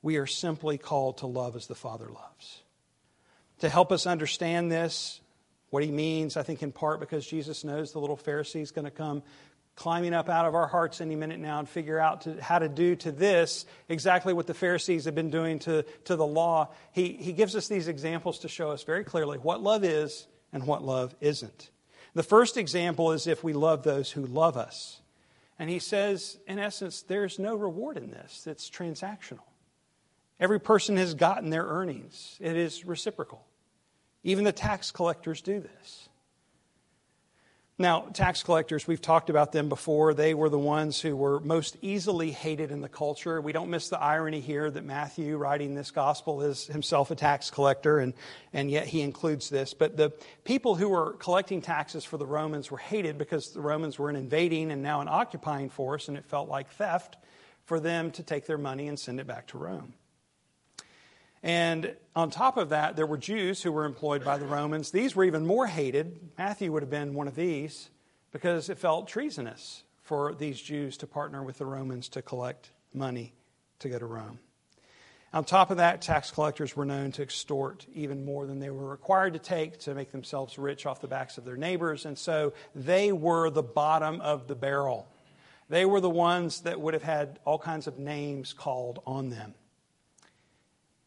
We 0.03 0.17
are 0.17 0.27
simply 0.27 0.77
called 0.77 1.19
to 1.19 1.29
love 1.29 1.55
as 1.55 1.69
the 1.69 1.77
Father 1.77 2.09
loves. 2.09 2.63
To 3.61 3.69
help 3.69 3.93
us 3.93 4.09
understand 4.09 4.73
this, 4.73 5.21
what 5.71 5.85
he 5.85 5.93
means, 5.93 6.37
I 6.37 6.43
think 6.43 6.65
in 6.65 6.73
part 6.73 6.99
because 6.99 7.25
Jesus 7.25 7.63
knows 7.63 7.93
the 7.93 8.01
little 8.01 8.17
Pharisee 8.17 8.61
is 8.61 8.73
going 8.73 8.85
to 8.85 8.91
come 8.91 9.23
climbing 9.77 10.15
up 10.15 10.29
out 10.29 10.47
of 10.47 10.55
our 10.55 10.67
hearts 10.67 11.01
any 11.01 11.17
minute 11.17 11.41
now 11.41 11.59
and 11.59 11.69
figure 11.69 11.99
out 11.99 12.23
to, 12.23 12.41
how 12.43 12.59
to 12.59 12.69
do 12.69 12.95
to 12.97 13.11
this 13.11 13.67
exactly 13.89 14.33
what 14.33 14.47
the 14.47 14.55
Pharisees 14.55 15.05
have 15.07 15.15
been 15.15 15.31
doing 15.31 15.59
to, 15.61 15.85
to 16.05 16.17
the 16.17 16.27
law. 16.27 16.69
He, 16.93 17.13
he 17.15 17.33
gives 17.33 17.57
us 17.57 17.69
these 17.69 17.89
examples 17.89 18.41
to 18.41 18.49
show 18.49 18.71
us 18.71 18.85
very 18.85 19.05
clearly 19.05 19.39
what 19.39 19.63
love 19.63 19.85
is 19.85 20.27
and 20.53 20.67
what 20.67 20.83
love 20.83 21.15
isn't. 21.21 21.71
The 22.15 22.23
first 22.23 22.57
example 22.57 23.11
is 23.13 23.27
if 23.27 23.43
we 23.43 23.53
love 23.53 23.83
those 23.83 24.13
who 24.13 24.25
love 24.25 24.57
us. 24.57 25.01
And 25.59 25.69
he 25.69 25.81
says, 25.81 26.39
in 26.47 26.59
essence, 26.59 27.03
there's 27.03 27.39
no 27.39 27.57
reward 27.57 27.97
in 27.97 28.11
this, 28.11 28.47
it's 28.47 28.71
transactional. 28.71 29.41
Every 30.41 30.59
person 30.59 30.97
has 30.97 31.15
gotten 31.15 31.51
their 31.51 31.65
earnings, 31.65 32.37
it 32.41 32.57
is 32.57 32.85
reciprocal. 32.85 33.45
Even 34.23 34.45
the 34.45 34.53
tax 34.53 34.91
collectors 34.91 35.43
do 35.43 35.61
this. 35.61 36.09
Now, 37.77 38.03
tax 38.13 38.45
collectors, 38.45 38.87
we've 38.87 39.01
talked 39.01 39.31
about 39.31 39.51
them 39.51 39.69
before. 39.69 40.15
They 40.15 40.33
were 40.33 40.49
the 40.49 40.57
ones 40.57 41.01
who 41.01 41.17
were 41.17 41.41
most 41.41 41.77
easily 41.83 42.31
hated 42.31 42.71
in 42.71 42.81
the 42.81 42.89
culture. 42.89 43.41
We 43.41 43.51
don't 43.51 43.69
miss 43.69 43.89
the 43.89 44.01
irony 44.01 44.39
here 44.39 44.71
that 44.71 44.85
Matthew, 44.85 45.37
writing 45.37 45.75
this 45.75 45.91
gospel, 45.91 46.43
is 46.43 46.69
himself 46.69 47.11
a 47.11 47.17
tax 47.17 47.51
collector, 47.51 47.99
and, 47.99 48.15
and 48.53 48.71
yet 48.71 48.87
he 48.87 49.01
includes 49.01 49.51
this. 49.51 49.75
But 49.75 49.97
the 49.97 50.13
people 50.45 50.77
who 50.77 50.89
were 50.89 51.15
collecting 51.15 51.61
taxes 51.61 52.05
for 52.05 52.17
the 52.17 52.27
Romans 52.27 52.71
were 52.71 52.79
hated 52.79 53.19
because 53.19 53.51
the 53.51 53.61
Romans 53.61 53.99
were 53.99 54.09
an 54.09 54.15
invading 54.15 54.71
and 54.71 54.81
now 54.81 55.01
an 55.01 55.09
occupying 55.09 55.69
force, 55.69 56.07
and 56.07 56.17
it 56.17 56.27
felt 56.27 56.49
like 56.49 56.71
theft 56.71 57.17
for 57.65 57.81
them 57.81 58.13
to 58.13 58.23
take 58.23 58.47
their 58.47 58.59
money 58.59 58.87
and 58.87 59.01
send 59.01 59.19
it 59.19 59.27
back 59.27 59.49
to 59.49 59.59
Rome. 59.59 59.95
And 61.45 61.95
on 62.17 62.31
top 62.31 62.57
of 62.57 62.71
that, 62.71 62.97
there 62.97 63.05
were 63.05 63.19
Jews 63.19 63.63
who 63.63 63.71
were 63.71 63.85
employed 63.85 64.25
by 64.25 64.39
the 64.39 64.47
Romans. 64.47 64.91
These 64.91 65.15
were 65.15 65.25
even 65.25 65.47
more 65.47 65.67
hated. 65.67 66.31
Matthew 66.39 66.73
would 66.73 66.83
have 66.83 66.91
been 66.91 67.13
one 67.13 67.29
of 67.29 67.37
these 67.37 67.91
because 68.33 68.71
it 68.71 68.79
felt 68.79 69.09
treasonous 69.09 69.83
for 70.01 70.35
these 70.35 70.59
Jews 70.59 70.97
to 70.97 71.07
partner 71.07 71.43
with 71.43 71.59
the 71.59 71.67
Romans 71.67 72.09
to 72.11 72.23
collect 72.23 72.71
money 72.95 73.35
to 73.81 73.91
go 73.91 73.99
to 73.99 74.07
Rome. 74.07 74.39
On 75.35 75.45
top 75.45 75.71
of 75.71 75.77
that, 75.77 76.01
tax 76.01 76.31
collectors 76.31 76.75
were 76.75 76.87
known 76.87 77.13
to 77.13 77.23
extort 77.23 77.85
even 77.93 78.25
more 78.25 78.47
than 78.47 78.59
they 78.59 78.71
were 78.71 78.89
required 78.89 79.35
to 79.35 79.39
take 79.39 79.81
to 79.81 79.95
make 79.95 80.13
themselves 80.13 80.57
rich 80.57 80.87
off 80.87 81.03
the 81.03 81.09
backs 81.09 81.37
of 81.37 81.45
their 81.45 81.59
neighbors. 81.59 82.07
And 82.07 82.17
so 82.17 82.55
they 82.75 83.13
were 83.13 83.51
the 83.51 83.63
bottom 83.63 84.23
of 84.23 84.49
the 84.49 84.55
barrel. 84.55 85.09
They 85.69 85.85
were 85.85 86.01
the 86.01 86.09
ones 86.09 86.63
that 86.63 86.81
would 86.81 86.95
have 86.95 87.03
had 87.03 87.39
all 87.45 87.59
kinds 87.59 87.87
of 87.87 87.99
names 87.99 88.55
called 88.55 89.03
on 89.07 89.29
them. 89.29 89.55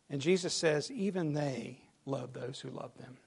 And 0.10 0.22
Jesus 0.22 0.54
says, 0.54 0.90
even 0.92 1.34
they 1.34 1.80
love 2.06 2.34
those 2.34 2.60
who 2.60 2.70
love 2.70 2.92
them. 2.98 3.18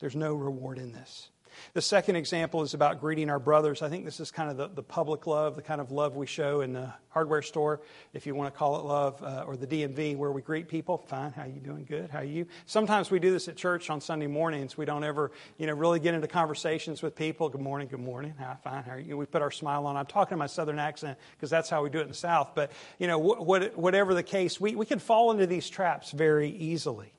There's 0.00 0.16
no 0.16 0.34
reward 0.34 0.78
in 0.78 0.92
this. 0.92 1.28
The 1.72 1.82
second 1.82 2.16
example 2.16 2.62
is 2.62 2.74
about 2.74 3.00
greeting 3.00 3.30
our 3.30 3.38
brothers. 3.38 3.82
I 3.82 3.88
think 3.88 4.04
this 4.04 4.20
is 4.20 4.30
kind 4.30 4.50
of 4.50 4.56
the, 4.56 4.68
the 4.68 4.82
public 4.82 5.26
love, 5.26 5.56
the 5.56 5.62
kind 5.62 5.80
of 5.80 5.90
love 5.90 6.16
we 6.16 6.26
show 6.26 6.60
in 6.60 6.72
the 6.72 6.92
hardware 7.08 7.42
store, 7.42 7.80
if 8.12 8.26
you 8.26 8.34
want 8.34 8.52
to 8.52 8.58
call 8.58 8.80
it 8.80 8.84
love, 8.84 9.22
uh, 9.22 9.44
or 9.46 9.56
the 9.56 9.66
DMV 9.66 10.16
where 10.16 10.32
we 10.32 10.42
greet 10.42 10.68
people. 10.68 10.98
Fine, 10.98 11.32
how 11.32 11.44
you 11.44 11.60
doing? 11.60 11.84
Good. 11.84 12.10
How 12.10 12.20
you? 12.20 12.46
Sometimes 12.66 13.10
we 13.10 13.20
do 13.20 13.30
this 13.30 13.46
at 13.48 13.56
church 13.56 13.88
on 13.88 14.00
Sunday 14.00 14.26
mornings. 14.26 14.76
We 14.76 14.84
don't 14.84 15.04
ever, 15.04 15.30
you 15.56 15.66
know, 15.66 15.74
really 15.74 16.00
get 16.00 16.14
into 16.14 16.26
conversations 16.26 17.02
with 17.02 17.14
people. 17.14 17.48
Good 17.48 17.60
morning. 17.60 17.88
Good 17.88 18.00
morning. 18.00 18.34
How 18.38 18.58
fine? 18.62 18.82
How 18.82 18.92
are 18.92 18.98
you? 18.98 19.16
We 19.16 19.26
put 19.26 19.42
our 19.42 19.52
smile 19.52 19.86
on. 19.86 19.96
I'm 19.96 20.06
talking 20.06 20.34
in 20.34 20.38
my 20.40 20.46
southern 20.46 20.78
accent 20.78 21.18
because 21.36 21.50
that's 21.50 21.70
how 21.70 21.82
we 21.82 21.90
do 21.90 21.98
it 21.98 22.02
in 22.02 22.08
the 22.08 22.14
South. 22.14 22.50
But 22.54 22.72
you 22.98 23.06
know, 23.06 23.20
wh- 23.20 23.78
whatever 23.78 24.14
the 24.14 24.22
case, 24.22 24.60
we, 24.60 24.74
we 24.74 24.86
can 24.86 24.98
fall 24.98 25.30
into 25.30 25.46
these 25.46 25.70
traps 25.70 26.10
very 26.10 26.50
easily. 26.50 27.12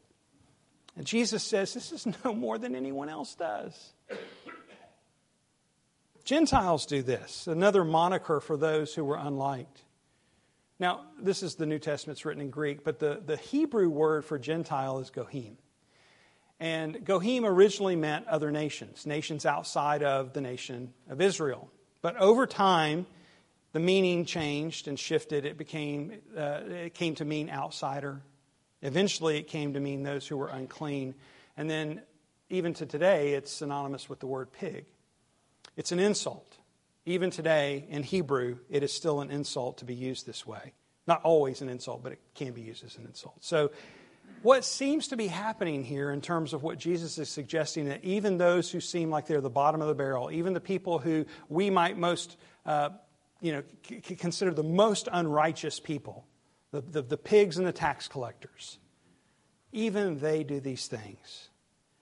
And 0.97 1.05
Jesus 1.05 1.43
says 1.43 1.73
this 1.73 1.91
is 1.91 2.07
no 2.25 2.33
more 2.33 2.57
than 2.57 2.75
anyone 2.75 3.09
else 3.09 3.35
does. 3.35 3.93
Gentiles 6.23 6.87
do 6.87 7.03
this, 7.03 7.45
another 7.45 7.83
moniker 7.83 8.39
for 8.39 8.57
those 8.57 8.95
who 8.95 9.03
were 9.03 9.17
unliked. 9.17 9.83
Now, 10.79 11.05
this 11.21 11.43
is 11.43 11.55
the 11.55 11.67
New 11.67 11.79
Testament's 11.79 12.25
written 12.25 12.41
in 12.41 12.49
Greek, 12.49 12.83
but 12.83 12.99
the, 12.99 13.21
the 13.23 13.37
Hebrew 13.37 13.89
word 13.89 14.25
for 14.25 14.39
Gentile 14.39 14.99
is 14.99 15.09
Goyim. 15.11 15.57
And 16.59 17.05
Goyim 17.05 17.45
originally 17.45 17.95
meant 17.95 18.27
other 18.27 18.51
nations, 18.51 19.05
nations 19.05 19.45
outside 19.45 20.03
of 20.03 20.33
the 20.33 20.41
nation 20.41 20.93
of 21.09 21.21
Israel. 21.21 21.69
But 22.01 22.17
over 22.17 22.47
time, 22.47 23.05
the 23.73 23.79
meaning 23.79 24.25
changed 24.25 24.87
and 24.87 24.97
shifted. 24.97 25.45
It 25.45 25.57
became 25.57 26.13
uh, 26.35 26.61
it 26.65 26.93
came 26.93 27.15
to 27.15 27.25
mean 27.25 27.49
outsider. 27.49 28.21
Eventually, 28.81 29.37
it 29.37 29.47
came 29.47 29.73
to 29.73 29.79
mean 29.79 30.03
those 30.03 30.25
who 30.25 30.37
were 30.37 30.47
unclean, 30.47 31.13
and 31.57 31.69
then 31.69 32.01
even 32.49 32.73
to 32.75 32.85
today, 32.85 33.33
it's 33.33 33.51
synonymous 33.51 34.09
with 34.09 34.19
the 34.19 34.27
word 34.27 34.51
pig. 34.51 34.85
It's 35.75 35.91
an 35.91 35.99
insult. 35.99 36.57
Even 37.05 37.29
today, 37.29 37.85
in 37.89 38.03
Hebrew, 38.03 38.57
it 38.69 38.83
is 38.83 38.91
still 38.91 39.21
an 39.21 39.29
insult 39.29 39.79
to 39.79 39.85
be 39.85 39.93
used 39.93 40.25
this 40.25 40.45
way. 40.45 40.73
Not 41.07 41.21
always 41.23 41.61
an 41.61 41.69
insult, 41.69 42.03
but 42.03 42.13
it 42.13 42.19
can 42.33 42.51
be 42.51 42.61
used 42.61 42.83
as 42.83 42.97
an 42.97 43.05
insult. 43.05 43.37
So, 43.41 43.71
what 44.41 44.63
seems 44.63 45.07
to 45.07 45.17
be 45.17 45.27
happening 45.27 45.83
here 45.83 46.11
in 46.11 46.21
terms 46.21 46.53
of 46.53 46.61
what 46.61 46.77
Jesus 46.77 47.17
is 47.17 47.29
suggesting 47.29 47.85
that 47.85 48.03
even 48.03 48.37
those 48.37 48.71
who 48.71 48.79
seem 48.79 49.09
like 49.09 49.25
they're 49.27 49.41
the 49.41 49.49
bottom 49.49 49.81
of 49.81 49.87
the 49.87 49.95
barrel, 49.95 50.29
even 50.31 50.53
the 50.53 50.59
people 50.59 50.99
who 50.99 51.25
we 51.49 51.69
might 51.69 51.97
most, 51.97 52.37
uh, 52.65 52.89
you 53.41 53.53
know, 53.53 53.63
c- 53.87 54.15
consider 54.15 54.53
the 54.53 54.63
most 54.63 55.07
unrighteous 55.11 55.79
people, 55.79 56.25
the, 56.71 56.81
the, 56.81 57.01
the 57.01 57.17
pigs 57.17 57.57
and 57.57 57.65
the 57.65 57.71
tax 57.71 58.07
collectors, 58.07 58.77
even 59.71 60.19
they 60.19 60.43
do 60.43 60.59
these 60.59 60.87
things. 60.87 61.49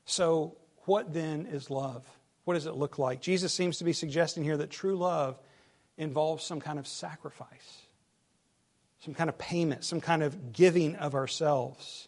So, 0.06 0.58
what 0.86 1.14
then 1.14 1.46
is 1.46 1.70
love? 1.70 2.06
What 2.46 2.56
does 2.56 2.66
it 2.66 2.76
look 2.76 3.00
like? 3.00 3.22
Jesus 3.22 3.54
seems 3.54 3.78
to 3.78 3.84
be 3.84 3.94
suggesting 3.94 4.44
here 4.44 4.58
that 4.58 4.70
true 4.70 4.96
love 4.96 5.40
involves 5.98 6.44
some 6.44 6.60
kind 6.60 6.78
of 6.78 6.88
sacrifice, 6.88 7.82
some 9.00 9.14
kind 9.14 9.30
of 9.30 9.38
payment, 9.38 9.86
some 9.86 10.02
kind 10.02 10.24
of 10.24 10.52
giving 10.52 10.96
of 10.96 11.16
ourselves. 11.16 12.08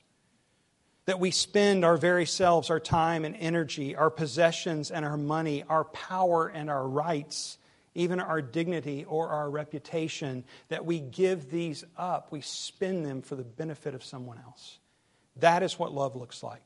That 1.06 1.20
we 1.20 1.32
spend 1.32 1.86
our 1.86 1.98
very 1.98 2.26
selves, 2.26 2.70
our 2.70 2.80
time 2.80 3.26
and 3.26 3.36
energy, 3.36 3.96
our 3.96 4.10
possessions 4.10 4.92
and 4.92 5.06
our 5.06 5.18
money, 5.18 5.64
our 5.70 5.84
power 5.86 6.48
and 6.48 6.70
our 6.70 6.86
rights, 6.86 7.58
even 7.94 8.20
our 8.20 8.42
dignity 8.42 9.06
or 9.06 9.30
our 9.30 9.50
reputation, 9.50 10.44
that 10.70 10.84
we 10.84 11.00
give 11.00 11.52
these 11.52 11.86
up. 11.96 12.32
We 12.32 12.42
spend 12.42 13.06
them 13.06 13.22
for 13.22 13.36
the 13.36 13.44
benefit 13.44 13.94
of 13.94 14.04
someone 14.04 14.40
else. 14.44 14.80
That 15.38 15.64
is 15.64 15.78
what 15.78 15.94
love 15.94 16.16
looks 16.16 16.42
like. 16.42 16.62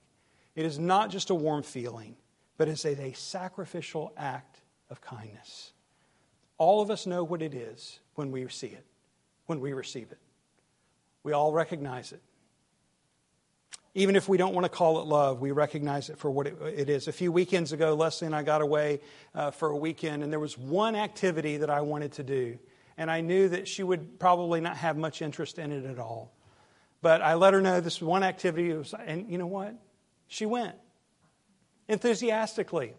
It 0.60 0.66
is 0.66 0.78
not 0.78 1.10
just 1.10 1.30
a 1.30 1.36
warm 1.36 1.64
feeling, 1.64 2.18
but 2.58 2.68
it's 2.68 2.84
a 2.84 3.14
sacrificial 3.14 4.12
act 4.18 4.60
of 4.90 5.00
kindness. 5.00 5.72
All 6.58 6.82
of 6.82 6.92
us 6.92 7.08
know 7.08 7.24
what 7.24 7.42
it 7.42 7.54
is 7.54 8.02
when 8.16 8.30
we 8.30 8.46
see 8.50 8.68
it, 8.68 8.86
when 9.46 9.62
we 9.62 9.72
receive 9.72 10.12
it. 10.12 10.18
We 11.24 11.32
all 11.32 11.54
recognize 11.54 12.12
it. 12.12 12.22
Even 13.94 14.18
if 14.18 14.28
we 14.28 14.38
don't 14.38 14.54
want 14.54 14.66
to 14.66 14.70
call 14.70 15.00
it 15.00 15.08
love, 15.08 15.40
we 15.40 15.52
recognize 15.52 16.10
it 16.10 16.18
for 16.18 16.30
what 16.30 16.46
it, 16.46 16.58
it 16.62 16.90
is. 16.90 17.08
A 17.08 17.14
few 17.14 17.32
weekends 17.32 17.72
ago, 17.72 17.94
Leslie 17.94 18.26
and 18.26 18.36
I 18.36 18.44
got 18.44 18.62
away 18.62 19.00
uh, 19.34 19.52
for 19.52 19.70
a 19.70 19.78
weekend, 19.78 20.24
and 20.24 20.30
there 20.34 20.42
was 20.42 20.58
one 20.58 20.94
activity 20.94 21.56
that 21.56 21.70
I 21.70 21.80
wanted 21.80 22.12
to 22.12 22.24
do. 22.24 22.60
And 22.98 23.10
I 23.10 23.22
knew 23.22 23.48
that 23.48 23.70
she 23.70 23.82
would 23.82 24.20
probably 24.20 24.60
not 24.60 24.76
have 24.76 24.98
much 24.98 25.22
interest 25.22 25.58
in 25.58 25.72
it 25.72 25.86
at 25.86 26.00
all. 26.00 26.34
But 27.02 27.22
I 27.22 27.36
let 27.36 27.54
her 27.54 27.62
know 27.62 27.80
this 27.80 28.02
one 28.02 28.24
activity 28.24 28.74
was, 28.74 28.94
and 28.94 29.32
you 29.32 29.38
know 29.38 29.48
what? 29.48 29.74
She 30.30 30.46
went 30.46 30.76
enthusiastically. 31.90 32.94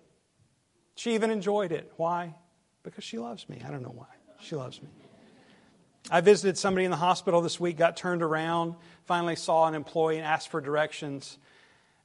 She 0.96 1.14
even 1.14 1.30
enjoyed 1.30 1.72
it. 1.72 1.90
Why? 1.96 2.34
Because 2.82 3.04
she 3.04 3.18
loves 3.18 3.48
me. 3.48 3.62
I 3.66 3.70
don't 3.70 3.82
know 3.82 3.94
why. 3.94 4.08
She 4.40 4.56
loves 4.56 4.82
me. 4.82 4.88
I 6.10 6.20
visited 6.22 6.58
somebody 6.58 6.84
in 6.84 6.90
the 6.90 6.96
hospital 6.96 7.40
this 7.40 7.60
week, 7.60 7.78
got 7.78 7.96
turned 7.96 8.22
around, 8.22 8.74
finally 9.04 9.36
saw 9.36 9.66
an 9.66 9.74
employee 9.74 10.16
and 10.16 10.26
asked 10.26 10.48
for 10.48 10.60
directions. 10.60 11.38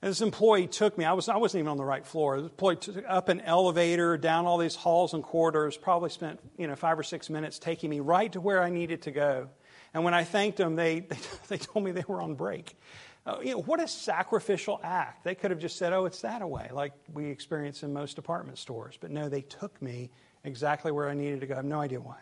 And 0.02 0.12
this 0.12 0.22
employee 0.22 0.68
took 0.68 0.96
me, 0.96 1.06
I, 1.06 1.14
was, 1.14 1.28
I 1.28 1.38
wasn't 1.38 1.62
even 1.62 1.70
on 1.70 1.78
the 1.78 1.86
right 1.86 2.06
floor. 2.06 2.40
The 2.40 2.44
employee 2.48 2.76
took 2.76 3.04
up 3.08 3.30
an 3.30 3.42
elevator, 3.42 4.18
down 4.18 4.46
all 4.46 4.60
these 4.60 4.76
halls 4.76 5.16
and 5.16 5.24
corridors, 5.24 5.76
probably 5.76 6.12
spent 6.12 6.40
you 6.58 6.68
know, 6.68 6.76
five 6.76 7.00
or 7.00 7.04
six 7.04 7.32
minutes 7.32 7.58
taking 7.58 7.90
me 7.90 8.00
right 8.00 8.32
to 8.34 8.40
where 8.42 8.62
I 8.62 8.70
needed 8.70 9.02
to 9.04 9.12
go. 9.12 9.50
And 9.96 10.04
when 10.04 10.14
I 10.14 10.26
thanked 10.26 10.58
them, 10.58 10.76
they, 10.76 11.00
they, 11.10 11.18
they 11.48 11.58
told 11.58 11.86
me 11.86 11.92
they 11.92 12.04
were 12.08 12.22
on 12.22 12.36
break. 12.36 12.78
Uh, 13.26 13.38
you 13.42 13.52
know, 13.52 13.62
what 13.62 13.82
a 13.82 13.88
sacrificial 13.88 14.80
act. 14.84 15.24
They 15.24 15.34
could 15.34 15.50
have 15.50 15.60
just 15.60 15.78
said, 15.78 15.94
oh, 15.94 16.06
it's 16.06 16.22
that 16.22 16.44
away, 16.44 16.70
like 16.72 16.92
we 17.14 17.26
experience 17.26 17.82
in 17.82 17.92
most 17.94 18.16
department 18.16 18.60
stores. 18.60 18.98
But 19.00 19.10
no, 19.10 19.30
they 19.30 19.42
took 19.42 19.82
me 19.82 20.12
exactly 20.44 20.92
where 20.92 21.10
I 21.10 21.16
needed 21.16 21.40
to 21.42 21.48
go. 21.48 21.54
I 21.54 21.58
have 21.58 21.66
no 21.66 21.80
idea 21.80 22.02
why. 22.02 22.18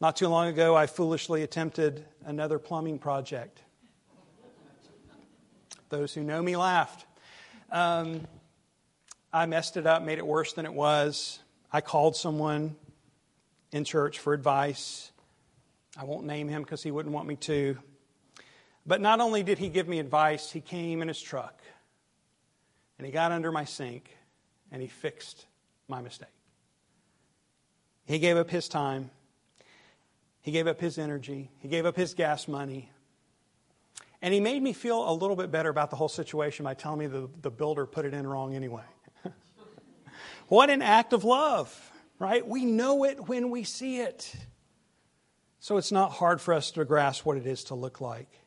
Not 0.00 0.16
too 0.16 0.28
long 0.28 0.48
ago, 0.48 0.76
I 0.76 0.86
foolishly 0.86 1.42
attempted 1.42 2.04
another 2.24 2.58
plumbing 2.58 2.98
project. 2.98 3.62
Those 5.88 6.14
who 6.14 6.22
know 6.22 6.40
me 6.40 6.56
laughed. 6.56 7.06
Um, 7.72 8.20
I 9.32 9.46
messed 9.46 9.76
it 9.76 9.86
up, 9.86 10.02
made 10.02 10.18
it 10.18 10.26
worse 10.26 10.52
than 10.52 10.66
it 10.66 10.74
was. 10.74 11.40
I 11.72 11.80
called 11.80 12.16
someone 12.16 12.76
in 13.72 13.84
church 13.84 14.18
for 14.18 14.34
advice. 14.34 15.10
I 16.00 16.04
won't 16.04 16.24
name 16.24 16.48
him 16.48 16.62
because 16.62 16.82
he 16.82 16.90
wouldn't 16.90 17.14
want 17.14 17.28
me 17.28 17.36
to. 17.36 17.76
But 18.86 19.02
not 19.02 19.20
only 19.20 19.42
did 19.42 19.58
he 19.58 19.68
give 19.68 19.86
me 19.86 19.98
advice, 19.98 20.50
he 20.50 20.62
came 20.62 21.02
in 21.02 21.08
his 21.08 21.20
truck 21.20 21.60
and 22.96 23.04
he 23.04 23.12
got 23.12 23.32
under 23.32 23.52
my 23.52 23.66
sink 23.66 24.16
and 24.72 24.80
he 24.80 24.88
fixed 24.88 25.44
my 25.88 26.00
mistake. 26.00 26.28
He 28.06 28.18
gave 28.18 28.38
up 28.38 28.48
his 28.48 28.66
time, 28.66 29.10
he 30.40 30.52
gave 30.52 30.66
up 30.66 30.80
his 30.80 30.96
energy, 30.96 31.50
he 31.58 31.68
gave 31.68 31.84
up 31.84 31.96
his 31.96 32.14
gas 32.14 32.48
money. 32.48 32.90
And 34.22 34.32
he 34.32 34.40
made 34.40 34.62
me 34.62 34.72
feel 34.72 35.06
a 35.06 35.12
little 35.12 35.36
bit 35.36 35.50
better 35.50 35.68
about 35.68 35.90
the 35.90 35.96
whole 35.96 36.08
situation 36.08 36.64
by 36.64 36.72
telling 36.72 36.98
me 36.98 37.08
the, 37.08 37.28
the 37.42 37.50
builder 37.50 37.84
put 37.84 38.06
it 38.06 38.14
in 38.14 38.26
wrong 38.26 38.54
anyway. 38.54 38.84
what 40.48 40.70
an 40.70 40.80
act 40.80 41.12
of 41.12 41.24
love, 41.24 41.92
right? 42.18 42.46
We 42.46 42.64
know 42.64 43.04
it 43.04 43.28
when 43.28 43.50
we 43.50 43.64
see 43.64 44.00
it. 44.00 44.34
So 45.60 45.76
it's 45.76 45.92
not 45.92 46.12
hard 46.12 46.40
for 46.40 46.54
us 46.54 46.70
to 46.72 46.84
grasp 46.86 47.26
what 47.26 47.36
it 47.36 47.46
is 47.46 47.64
to 47.64 47.74
look 47.74 48.00
like. 48.00 48.40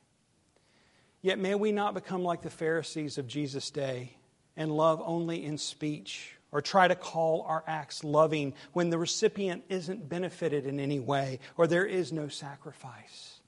Yet 1.21 1.39
may 1.39 1.55
we 1.55 1.71
not 1.71 1.93
become 1.93 2.23
like 2.23 2.41
the 2.41 2.49
Pharisees 2.49 3.19
of 3.19 3.27
Jesus' 3.27 3.69
day 3.69 4.17
and 4.57 4.71
love 4.71 5.01
only 5.05 5.45
in 5.45 5.57
speech 5.59 6.35
or 6.51 6.59
try 6.59 6.87
to 6.87 6.95
call 6.95 7.43
our 7.43 7.63
acts 7.67 8.03
loving 8.03 8.53
when 8.73 8.89
the 8.89 8.97
recipient 8.97 9.63
isn't 9.69 10.09
benefited 10.09 10.65
in 10.65 10.79
any 10.79 10.99
way 10.99 11.39
or 11.55 11.67
there 11.67 11.85
is 11.85 12.11
no 12.11 12.27
sacrifice. 12.27 13.39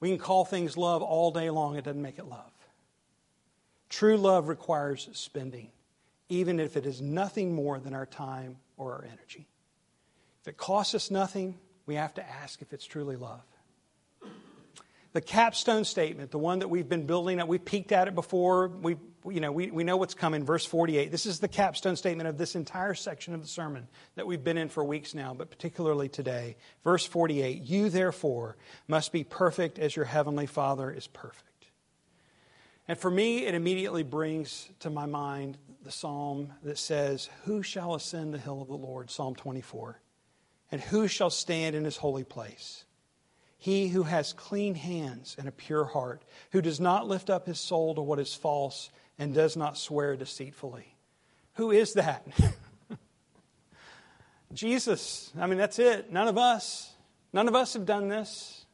We 0.00 0.08
can 0.10 0.18
call 0.18 0.44
things 0.44 0.76
love 0.76 1.02
all 1.02 1.30
day 1.30 1.48
long, 1.48 1.76
it 1.76 1.84
doesn't 1.84 2.02
make 2.02 2.18
it 2.18 2.26
love. 2.26 2.52
True 3.88 4.16
love 4.16 4.48
requires 4.48 5.08
spending, 5.12 5.70
even 6.28 6.58
if 6.58 6.76
it 6.76 6.86
is 6.86 7.00
nothing 7.00 7.54
more 7.54 7.78
than 7.78 7.94
our 7.94 8.04
time 8.04 8.56
or 8.76 8.94
our 8.94 9.04
energy. 9.04 9.46
If 10.42 10.48
it 10.48 10.56
costs 10.56 10.94
us 10.94 11.10
nothing, 11.10 11.58
we 11.86 11.94
have 11.94 12.14
to 12.14 12.28
ask 12.28 12.60
if 12.62 12.72
it's 12.72 12.84
truly 12.84 13.16
love 13.16 13.42
the 15.16 15.22
capstone 15.22 15.84
statement, 15.86 16.30
the 16.30 16.38
one 16.38 16.58
that 16.58 16.68
we've 16.68 16.90
been 16.90 17.06
building 17.06 17.40
up, 17.40 17.48
we've 17.48 17.64
peeked 17.64 17.90
at 17.90 18.06
it 18.06 18.14
before, 18.14 18.68
we, 18.68 18.96
you 19.24 19.40
know, 19.40 19.50
we, 19.50 19.70
we 19.70 19.82
know 19.82 19.96
what's 19.96 20.12
coming, 20.12 20.44
verse 20.44 20.66
48. 20.66 21.10
This 21.10 21.24
is 21.24 21.40
the 21.40 21.48
capstone 21.48 21.96
statement 21.96 22.28
of 22.28 22.36
this 22.36 22.54
entire 22.54 22.92
section 22.92 23.32
of 23.32 23.40
the 23.40 23.48
sermon 23.48 23.88
that 24.16 24.26
we've 24.26 24.44
been 24.44 24.58
in 24.58 24.68
for 24.68 24.84
weeks 24.84 25.14
now, 25.14 25.32
but 25.32 25.48
particularly 25.48 26.10
today. 26.10 26.58
Verse 26.84 27.06
48 27.06 27.62
You 27.62 27.88
therefore 27.88 28.58
must 28.88 29.10
be 29.10 29.24
perfect 29.24 29.78
as 29.78 29.96
your 29.96 30.04
heavenly 30.04 30.44
Father 30.44 30.90
is 30.90 31.06
perfect. 31.06 31.68
And 32.86 32.98
for 32.98 33.10
me, 33.10 33.46
it 33.46 33.54
immediately 33.54 34.02
brings 34.02 34.68
to 34.80 34.90
my 34.90 35.06
mind 35.06 35.56
the 35.82 35.90
psalm 35.90 36.52
that 36.62 36.76
says, 36.76 37.30
Who 37.44 37.62
shall 37.62 37.94
ascend 37.94 38.34
the 38.34 38.38
hill 38.38 38.60
of 38.60 38.68
the 38.68 38.76
Lord? 38.76 39.10
Psalm 39.10 39.34
24. 39.34 39.98
And 40.70 40.80
who 40.80 41.08
shall 41.08 41.30
stand 41.30 41.76
in 41.76 41.84
his 41.84 41.96
holy 41.96 42.24
place? 42.24 42.84
He 43.58 43.88
who 43.88 44.04
has 44.04 44.32
clean 44.32 44.74
hands 44.74 45.36
and 45.38 45.48
a 45.48 45.52
pure 45.52 45.84
heart, 45.84 46.22
who 46.52 46.60
does 46.60 46.80
not 46.80 47.08
lift 47.08 47.30
up 47.30 47.46
his 47.46 47.58
soul 47.58 47.94
to 47.94 48.02
what 48.02 48.18
is 48.18 48.34
false 48.34 48.90
and 49.18 49.34
does 49.34 49.56
not 49.56 49.78
swear 49.78 50.16
deceitfully. 50.16 50.94
Who 51.54 51.70
is 51.70 51.94
that? 51.94 52.26
Jesus. 54.52 55.32
I 55.38 55.46
mean, 55.46 55.58
that's 55.58 55.78
it. 55.78 56.12
None 56.12 56.28
of 56.28 56.38
us. 56.38 56.92
None 57.32 57.48
of 57.48 57.54
us 57.54 57.74
have 57.74 57.86
done 57.86 58.08
this. 58.08 58.64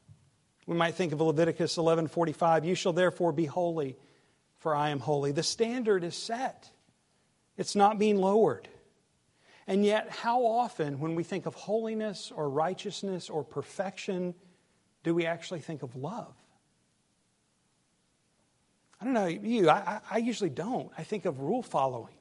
We 0.67 0.77
might 0.77 0.95
think 0.95 1.13
of 1.13 1.21
Leviticus 1.21 1.77
11:45, 1.77 2.65
"You 2.65 2.75
shall 2.75 2.93
therefore 2.93 3.33
be 3.33 3.47
holy, 3.47 3.97
for 4.59 4.75
I 4.75 4.91
am 4.91 5.01
holy." 5.01 5.33
The 5.33 5.43
standard 5.43 6.05
is 6.05 6.15
set. 6.15 6.71
It's 7.57 7.75
not 7.75 7.99
being 7.99 8.17
lowered. 8.17 8.69
And 9.67 9.85
yet, 9.85 10.11
how 10.11 10.45
often 10.45 10.99
when 10.99 11.15
we 11.15 11.23
think 11.23 11.47
of 11.47 11.55
holiness 11.55 12.33
or 12.35 12.49
righteousness 12.49 13.31
or 13.31 13.45
perfection, 13.45 14.35
do 15.05 15.15
we 15.15 15.27
actually 15.27 15.61
think 15.61 15.83
of 15.83 15.95
love? 15.95 16.35
I 19.01 19.05
don't 19.05 19.15
know 19.15 19.27
you, 19.27 19.69
I, 19.69 20.01
I 20.11 20.19
usually 20.19 20.51
don't. 20.51 20.91
I 20.97 21.03
think 21.03 21.25
of 21.25 21.41
rule 21.41 21.63
following. 21.63 22.15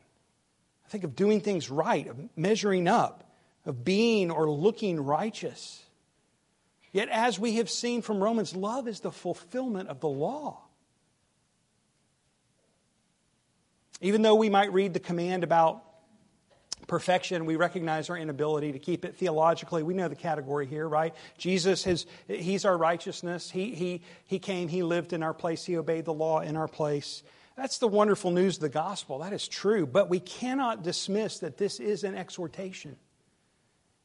I 0.86 0.90
think 0.90 1.04
of 1.04 1.16
doing 1.16 1.40
things 1.40 1.70
right, 1.70 2.08
of 2.08 2.18
measuring 2.36 2.88
up, 2.88 3.32
of 3.66 3.84
being 3.86 4.32
or 4.32 4.50
looking 4.50 5.00
righteous. 5.00 5.84
Yet, 6.92 7.08
as 7.10 7.40
we 7.40 7.56
have 7.56 7.70
seen 7.70 8.02
from 8.02 8.22
Romans, 8.22 8.56
love 8.56 8.88
is 8.88 9.00
the 9.00 9.12
fulfillment 9.12 9.90
of 9.90 10.00
the 10.00 10.10
law. 10.10 10.62
Even 14.02 14.24
though 14.24 14.36
we 14.36 14.50
might 14.50 14.74
read 14.74 14.94
the 14.94 15.00
command 15.00 15.44
about 15.44 15.84
perfection. 16.92 17.46
We 17.46 17.56
recognize 17.56 18.10
our 18.10 18.18
inability 18.18 18.74
to 18.74 18.78
keep 18.78 19.06
it 19.06 19.16
theologically. 19.16 19.82
We 19.82 19.94
know 19.94 20.10
the 20.10 20.16
category 20.16 20.66
here, 20.66 20.86
right? 20.86 21.16
Jesus, 21.38 21.86
has, 21.86 22.06
He's 22.28 22.66
our 22.66 22.78
righteousness. 22.78 23.50
He, 23.50 23.74
he, 23.74 24.02
he 24.26 24.40
came, 24.40 24.68
He 24.68 24.84
lived 24.84 25.14
in 25.14 25.24
our 25.24 25.34
place, 25.34 25.64
He 25.64 25.78
obeyed 25.78 26.04
the 26.04 26.14
law 26.14 26.42
in 26.42 26.58
our 26.58 26.68
place. 26.68 27.24
That's 27.56 27.78
the 27.78 27.88
wonderful 27.88 28.32
news 28.32 28.58
of 28.58 28.64
the 28.64 28.70
gospel. 28.70 29.20
That 29.20 29.32
is 29.32 29.48
true. 29.48 29.86
But 29.88 30.10
we 30.10 30.20
cannot 30.20 30.84
dismiss 30.84 31.40
that 31.40 31.58
this 31.58 31.80
is 31.80 32.04
an 32.04 32.14
exhortation. 32.14 32.98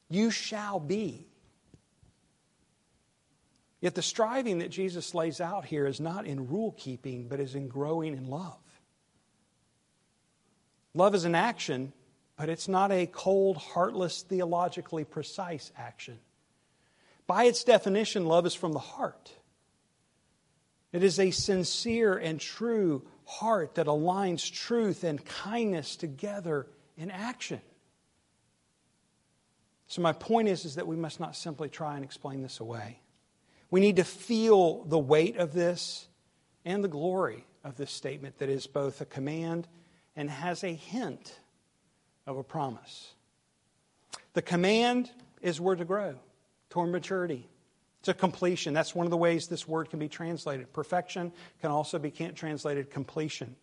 You 0.09 0.31
shall 0.31 0.79
be. 0.79 1.27
Yet 3.81 3.97
the 3.97 4.03
striving 4.03 4.59
that 4.59 4.71
Jesus 4.71 5.13
lays 5.13 5.41
out 5.41 5.65
here 5.65 5.89
is 5.89 5.99
not 5.99 6.25
in 6.25 6.47
rule 6.47 6.77
keeping, 6.79 7.27
but 7.27 7.41
is 7.41 7.57
in 7.57 7.67
growing 7.67 8.17
in 8.17 8.29
love. 8.29 8.61
Love 10.95 11.17
is 11.17 11.25
an 11.25 11.35
action, 11.35 11.93
but 12.37 12.49
it's 12.49 12.69
not 12.69 12.93
a 12.93 13.07
cold, 13.07 13.57
heartless, 13.57 14.23
theologically 14.23 15.05
precise 15.05 15.73
action. 15.77 16.19
By 17.27 17.45
its 17.45 17.65
definition, 17.65 18.27
love 18.27 18.47
is 18.47 18.55
from 18.55 18.73
the 18.73 18.79
heart. 18.79 19.33
It 20.93 21.03
is 21.03 21.19
a 21.19 21.31
sincere 21.31 22.17
and 22.17 22.41
true 22.41 23.07
heart 23.25 23.75
that 23.75 23.87
aligns 23.87 24.51
truth 24.51 25.03
and 25.03 25.25
kindness 25.25 25.97
together 25.97 26.67
in 26.97 27.11
action. 27.11 27.61
So, 29.89 30.03
my 30.03 30.13
point 30.13 30.49
is, 30.49 30.65
is 30.65 30.77
that 30.77 30.87
we 30.87 30.97
must 30.97 31.21
not 31.21 31.37
simply 31.37 31.69
try 31.69 31.97
and 31.97 32.05
explain 32.05 32.43
this 32.43 32.61
away. 32.61 33.01
We 33.71 33.81
need 33.81 33.97
to 33.97 34.05
feel 34.05 34.85
the 34.85 34.99
weight 34.99 35.37
of 35.37 35.53
this 35.53 36.07
and 36.65 36.83
the 36.83 36.89
glory 36.89 37.45
of 37.65 37.77
this 37.77 37.91
statement 37.91 38.39
that 38.39 38.49
is 38.49 38.67
both 38.67 39.01
a 39.01 39.05
command 39.05 39.67
and 40.15 40.31
has 40.31 40.65
a 40.65 40.73
hint 40.73 41.39
of 42.27 42.37
a 42.37 42.43
promise. 42.43 43.15
The 44.35 44.43
command 44.43 45.11
is 45.41 45.61
we're 45.61 45.77
to 45.77 45.85
grow 45.85 46.17
toward 46.71 46.91
maturity, 46.91 47.49
to 48.03 48.15
completion. 48.15 48.75
That's 48.75 48.95
one 48.95 49.07
of 49.07 49.11
the 49.11 49.17
ways 49.17 49.47
this 49.47 49.67
word 49.67 49.91
can 49.91 49.99
be 49.99 50.09
translated. 50.09 50.73
Perfection 50.73 51.33
can 51.61 51.71
also 51.71 51.99
be 51.99 52.11
translated 52.11 52.91
completion. 52.91 53.57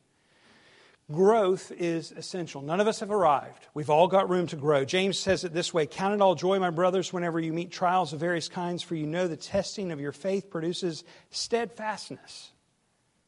Growth 1.12 1.72
is 1.72 2.14
essential. 2.14 2.62
None 2.62 2.80
of 2.80 2.88
us 2.88 3.02
have 3.02 3.12
arrived. 3.12 3.68
We've 3.74 3.90
all 3.90 4.08
got 4.08 4.30
room 4.30 4.48
to 4.48 4.56
grow. 4.56 4.86
James 4.86 5.20
says 5.20 5.44
it 5.44 5.54
this 5.54 5.74
way 5.74 5.86
Count 5.86 6.14
it 6.14 6.22
all 6.22 6.34
joy, 6.34 6.60
my 6.60 6.70
brothers, 6.70 7.12
whenever 7.12 7.40
you 7.40 7.52
meet 7.52 7.72
trials 7.72 8.14
of 8.14 8.22
various 8.22 8.48
kinds, 8.48 8.82
for 8.82 8.96
you 8.96 9.06
know 9.06 9.28
the 9.28 9.36
testing 9.36 9.92
of 9.92 10.00
your 10.00 10.14
faith 10.14 10.50
produces 10.50 11.04
steadfastness. 11.30 12.52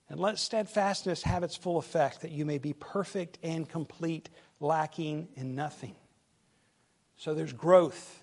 And 0.10 0.20
let 0.20 0.40
steadfastness 0.40 1.24
have 1.24 1.44
its 1.44 1.56
full 1.56 1.78
effect, 1.78 2.22
that 2.22 2.32
you 2.32 2.46
may 2.46 2.60
be 2.60 2.74
perfect 2.74 3.40
and 3.44 3.68
complete, 3.68 4.30
lacking 4.60 5.28
in 5.36 5.56
nothing. 5.56 5.96
So 7.18 7.34
there's 7.34 7.54
growth. 7.54 8.22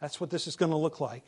That's 0.00 0.20
what 0.20 0.30
this 0.30 0.46
is 0.46 0.56
going 0.56 0.70
to 0.70 0.76
look 0.76 1.00
like. 1.00 1.24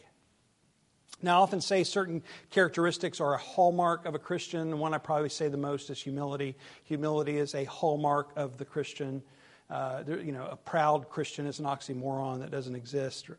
Now, 1.22 1.40
I 1.40 1.42
often 1.42 1.60
say 1.60 1.84
certain 1.84 2.22
characteristics 2.50 3.20
are 3.20 3.34
a 3.34 3.38
hallmark 3.38 4.04
of 4.04 4.14
a 4.14 4.18
Christian. 4.18 4.70
The 4.70 4.76
one 4.76 4.92
I 4.92 4.98
probably 4.98 5.28
say 5.28 5.48
the 5.48 5.56
most 5.56 5.88
is 5.90 6.02
humility. 6.02 6.56
Humility 6.84 7.38
is 7.38 7.54
a 7.54 7.64
hallmark 7.64 8.30
of 8.36 8.58
the 8.58 8.64
Christian. 8.64 9.22
Uh, 9.70 10.02
you 10.06 10.32
know, 10.32 10.46
a 10.50 10.56
proud 10.56 11.08
Christian 11.08 11.46
is 11.46 11.60
an 11.60 11.66
oxymoron 11.66 12.40
that 12.40 12.50
doesn't 12.50 12.74
exist. 12.74 13.30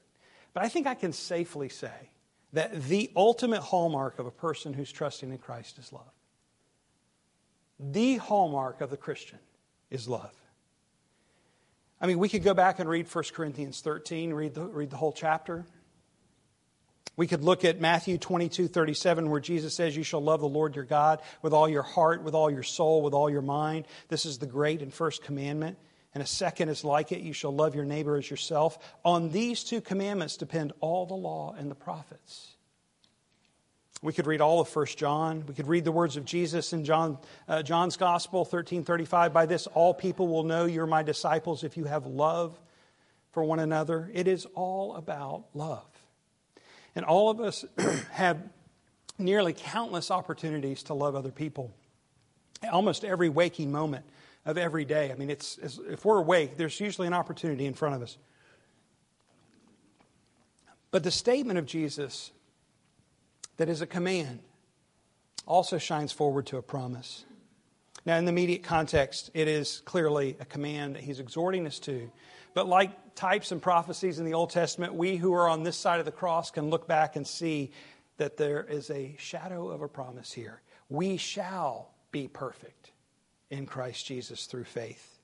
But 0.54 0.64
I 0.64 0.70
think 0.70 0.88
I 0.88 0.96
can 0.96 1.14
safely 1.14 1.70
say 1.70 2.10
that 2.54 2.84
the 2.84 3.12
ultimate 3.16 3.62
hallmark 3.62 4.18
of 4.18 4.26
a 4.26 4.32
person 4.32 4.74
who's 4.74 4.92
trusting 4.92 5.30
in 5.30 5.38
Christ 5.38 5.78
is 5.78 5.92
love. 5.92 6.12
The 7.80 8.16
hallmark 8.16 8.80
of 8.82 8.90
the 8.90 8.98
Christian 8.98 9.40
is 9.92 10.08
love. 10.08 10.34
I 12.06 12.08
mean, 12.08 12.20
we 12.20 12.30
could 12.30 12.44
go 12.44 12.54
back 12.54 12.78
and 12.78 12.88
read 12.88 13.12
1 13.12 13.24
Corinthians 13.34 13.82
13, 13.82 14.32
read 14.32 14.54
the, 14.54 14.68
read 14.68 14.92
the 14.92 14.96
whole 14.96 15.12
chapter. 15.12 15.66
We 17.18 17.26
could 17.26 17.44
look 17.44 17.66
at 17.66 17.82
Matthew 17.82 18.20
22, 18.20 18.68
37, 18.68 19.28
where 19.28 19.40
Jesus 19.40 19.74
says, 19.74 19.98
You 19.98 20.04
shall 20.04 20.22
love 20.22 20.40
the 20.40 20.48
Lord 20.48 20.76
your 20.76 20.86
God 20.86 21.24
with 21.42 21.52
all 21.52 21.68
your 21.68 21.82
heart, 21.82 22.22
with 22.22 22.36
all 22.36 22.52
your 22.52 22.62
soul, 22.62 23.02
with 23.02 23.16
all 23.16 23.28
your 23.28 23.42
mind. 23.42 23.88
This 24.08 24.28
is 24.28 24.38
the 24.38 24.46
great 24.46 24.84
and 24.84 24.94
first 24.94 25.24
commandment. 25.24 25.80
And 26.14 26.22
a 26.22 26.28
second 26.28 26.70
is 26.70 26.84
like 26.84 27.12
it 27.12 27.22
you 27.22 27.34
shall 27.34 27.56
love 27.56 27.74
your 27.74 27.86
neighbor 27.86 28.18
as 28.18 28.30
yourself. 28.30 28.78
On 29.04 29.32
these 29.32 29.64
two 29.64 29.82
commandments 29.82 30.38
depend 30.38 30.74
all 30.82 31.08
the 31.08 31.16
law 31.16 31.56
and 31.58 31.72
the 31.72 31.76
prophets. 31.76 32.55
We 34.02 34.14
could 34.14 34.28
read 34.28 34.42
all 34.42 34.60
of 34.60 34.76
1 34.76 34.86
John. 34.98 35.44
We 35.48 35.54
could 35.54 35.68
read 35.68 35.86
the 35.86 35.92
words 35.92 36.18
of 36.18 36.26
Jesus 36.26 36.74
in 36.74 36.84
John, 36.84 37.18
uh, 37.48 37.64
John's 37.64 37.98
Gospel, 37.98 38.40
1335. 38.42 39.34
By 39.34 39.46
this, 39.46 39.68
all 39.68 39.94
people 39.94 40.28
will 40.28 40.44
know 40.44 40.66
you're 40.66 40.86
my 40.86 41.02
disciples 41.02 41.64
if 41.64 41.78
you 41.78 41.86
have 41.86 42.06
love 42.06 42.60
for 43.32 43.44
one 43.44 43.60
another. 43.60 44.10
It 44.14 44.28
is 44.28 44.46
all 44.54 44.96
about 44.96 45.46
love. 45.54 45.88
And 46.96 47.06
all 47.06 47.30
of 47.30 47.40
us 47.40 47.66
have 48.12 48.38
nearly 49.18 49.54
countless 49.54 50.12
opportunities 50.12 50.84
to 50.84 50.94
love 50.94 51.16
other 51.16 51.32
people. 51.32 51.74
Almost 52.72 53.04
every 53.04 53.30
waking 53.30 53.72
moment 53.72 54.06
of 54.46 54.58
every 54.58 54.86
day. 54.86 55.12
I 55.12 55.16
mean, 55.16 55.30
it's, 55.30 55.58
if 55.58 56.06
we're 56.06 56.20
awake, 56.20 56.58
there's 56.58 56.80
usually 56.80 57.08
an 57.08 57.14
opportunity 57.14 57.66
in 57.66 57.74
front 57.74 57.96
of 57.96 58.02
us. 58.02 58.18
But 60.92 61.04
the 61.04 61.12
statement 61.12 61.60
of 61.60 61.66
Jesus 61.66 62.32
that 63.58 63.70
is 63.70 63.82
a 63.82 63.88
command 63.88 64.40
also 65.46 65.78
shines 65.78 66.12
forward 66.12 66.48
to 66.48 66.58
a 66.58 66.62
promise. 66.62 67.26
Now, 68.06 68.18
in 68.18 68.26
the 68.26 68.32
immediate 68.32 68.64
context, 68.64 69.32
it 69.34 69.48
is 69.48 69.82
clearly 69.86 70.38
a 70.40 70.46
command 70.46 70.96
that 70.96 71.04
he's 71.04 71.20
exhorting 71.20 71.66
us 71.66 71.80
to. 71.80 72.12
But 72.54 72.68
like 72.68 73.16
types 73.16 73.52
and 73.52 73.62
prophecies 73.62 74.20
in 74.20 74.26
the 74.26 74.34
Old 74.34 74.52
Testament, 74.52 74.94
we 74.94 75.18
who 75.18 75.34
are 75.34 75.50
on 75.50 75.64
this 75.64 75.76
side 75.76 76.00
of 76.00 76.06
the 76.06 76.12
cross 76.12 76.52
can 76.52 76.70
look 76.70 76.88
back 76.88 77.16
and 77.16 77.26
see 77.26 77.72
that 78.18 78.38
there 78.38 78.64
is 78.64 78.90
a 78.92 79.16
shadow 79.18 79.70
of 79.70 79.82
a 79.82 79.88
promise 79.88 80.32
here. 80.32 80.62
We 80.90 81.18
shall 81.18 81.92
be 82.12 82.28
perfect 82.28 82.92
in 83.50 83.66
Christ 83.66 84.06
Jesus 84.06 84.46
through 84.46 84.64
faith. 84.66 85.20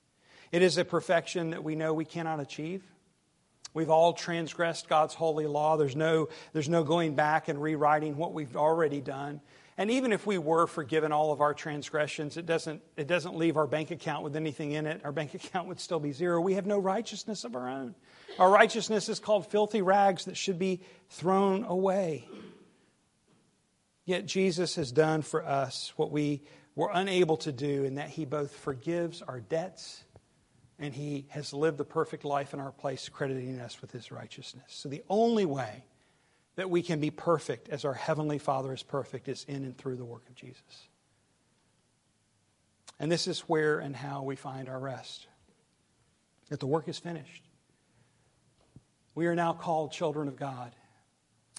It 0.50 0.60
is 0.60 0.76
a 0.76 0.84
perfection 0.84 1.50
that 1.50 1.64
we 1.64 1.74
know 1.74 1.94
we 1.94 2.04
cannot 2.04 2.40
achieve. 2.40 2.82
We've 3.74 3.90
all 3.90 4.12
transgressed 4.12 4.88
God's 4.88 5.14
holy 5.14 5.46
law. 5.46 5.76
There's 5.76 5.96
no, 5.96 6.28
there's 6.52 6.68
no 6.68 6.84
going 6.84 7.14
back 7.14 7.48
and 7.48 7.60
rewriting 7.60 8.16
what 8.16 8.34
we've 8.34 8.56
already 8.56 9.00
done. 9.00 9.40
And 9.78 9.90
even 9.90 10.12
if 10.12 10.26
we 10.26 10.36
were 10.36 10.66
forgiven 10.66 11.12
all 11.12 11.32
of 11.32 11.40
our 11.40 11.54
transgressions, 11.54 12.36
it 12.36 12.44
doesn't, 12.44 12.82
it 12.96 13.06
doesn't 13.06 13.34
leave 13.34 13.56
our 13.56 13.66
bank 13.66 13.90
account 13.90 14.22
with 14.22 14.36
anything 14.36 14.72
in 14.72 14.86
it. 14.86 15.00
Our 15.04 15.12
bank 15.12 15.34
account 15.34 15.68
would 15.68 15.80
still 15.80 16.00
be 16.00 16.12
zero. 16.12 16.40
We 16.40 16.54
have 16.54 16.66
no 16.66 16.78
righteousness 16.78 17.44
of 17.44 17.56
our 17.56 17.68
own. 17.68 17.94
Our 18.38 18.50
righteousness 18.50 19.08
is 19.08 19.18
called 19.18 19.50
filthy 19.50 19.82
rags 19.82 20.26
that 20.26 20.36
should 20.36 20.58
be 20.58 20.82
thrown 21.08 21.64
away. 21.64 22.28
Yet 24.04 24.26
Jesus 24.26 24.76
has 24.76 24.92
done 24.92 25.22
for 25.22 25.44
us 25.44 25.92
what 25.96 26.10
we 26.10 26.42
were 26.74 26.90
unable 26.92 27.36
to 27.38 27.52
do, 27.52 27.84
in 27.84 27.96
that 27.96 28.08
He 28.08 28.24
both 28.24 28.54
forgives 28.54 29.22
our 29.22 29.40
debts 29.40 30.02
and 30.82 30.92
he 30.92 31.26
has 31.28 31.54
lived 31.54 31.78
the 31.78 31.84
perfect 31.84 32.24
life 32.24 32.52
in 32.52 32.58
our 32.58 32.72
place, 32.72 33.08
crediting 33.08 33.60
us 33.60 33.80
with 33.80 33.92
his 33.92 34.10
righteousness. 34.10 34.64
So 34.66 34.88
the 34.88 35.04
only 35.08 35.46
way 35.46 35.84
that 36.56 36.68
we 36.68 36.82
can 36.82 36.98
be 36.98 37.10
perfect 37.10 37.68
as 37.68 37.84
our 37.84 37.94
Heavenly 37.94 38.38
Father 38.38 38.74
is 38.74 38.82
perfect 38.82 39.28
is 39.28 39.44
in 39.48 39.64
and 39.64 39.78
through 39.78 39.94
the 39.94 40.04
work 40.04 40.28
of 40.28 40.34
Jesus. 40.34 40.88
And 42.98 43.10
this 43.10 43.28
is 43.28 43.40
where 43.42 43.78
and 43.78 43.94
how 43.94 44.24
we 44.24 44.34
find 44.34 44.68
our 44.68 44.78
rest. 44.80 45.28
That 46.48 46.58
the 46.58 46.66
work 46.66 46.88
is 46.88 46.98
finished. 46.98 47.44
We 49.14 49.26
are 49.26 49.36
now 49.36 49.52
called 49.52 49.92
children 49.92 50.26
of 50.26 50.34
God, 50.34 50.74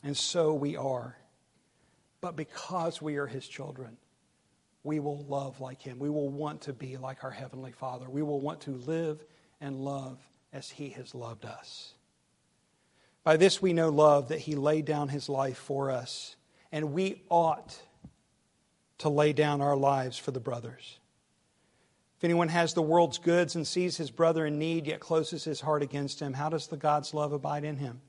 and 0.04 0.18
so 0.18 0.54
we 0.54 0.76
are. 0.76 1.16
But 2.20 2.36
because 2.36 3.02
we 3.02 3.16
are 3.16 3.28
His 3.28 3.48
children, 3.48 3.96
we 4.84 5.00
will 5.00 5.24
love 5.26 5.60
like 5.60 5.82
Him. 5.82 6.00
We 6.00 6.10
will 6.10 6.30
want 6.30 6.62
to 6.62 6.74
be 6.74 6.98
like 6.98 7.24
our 7.24 7.32
Heavenly 7.32 7.72
Father. 7.72 8.10
We 8.10 8.22
will 8.22 8.42
want 8.42 8.62
to 8.62 8.72
live 8.72 9.24
and 9.62 9.78
love 9.78 10.20
as 10.52 10.70
He 10.70 10.90
has 10.90 11.16
loved 11.16 11.46
us. 11.46 11.94
By 13.24 13.38
this 13.38 13.62
we 13.62 13.72
know 13.72 13.90
love, 13.90 14.28
that 14.30 14.40
He 14.40 14.56
laid 14.56 14.86
down 14.86 15.08
His 15.08 15.30
life 15.30 15.58
for 15.58 15.90
us, 15.90 16.36
and 16.72 16.94
we 16.94 17.22
ought 17.30 17.82
to 19.00 19.10
lay 19.10 19.34
down 19.34 19.62
our 19.62 19.76
lives 19.76 20.18
for 20.18 20.32
the 20.32 20.40
brothers. 20.40 21.00
If 22.18 22.26
anyone 22.26 22.50
has 22.50 22.74
the 22.74 22.82
world's 22.82 23.18
goods 23.18 23.56
and 23.56 23.68
sees 23.68 23.98
his 23.98 24.10
brother 24.10 24.46
in 24.46 24.58
need, 24.58 24.88
yet 24.88 25.02
closes 25.02 25.44
his 25.44 25.60
heart 25.60 25.84
against 25.84 26.22
him, 26.22 26.32
how 26.32 26.48
does 26.48 26.68
the 26.68 26.78
God's 26.78 27.14
love 27.14 27.34
abide 27.34 27.66
in 27.66 27.76
him? 27.76 28.00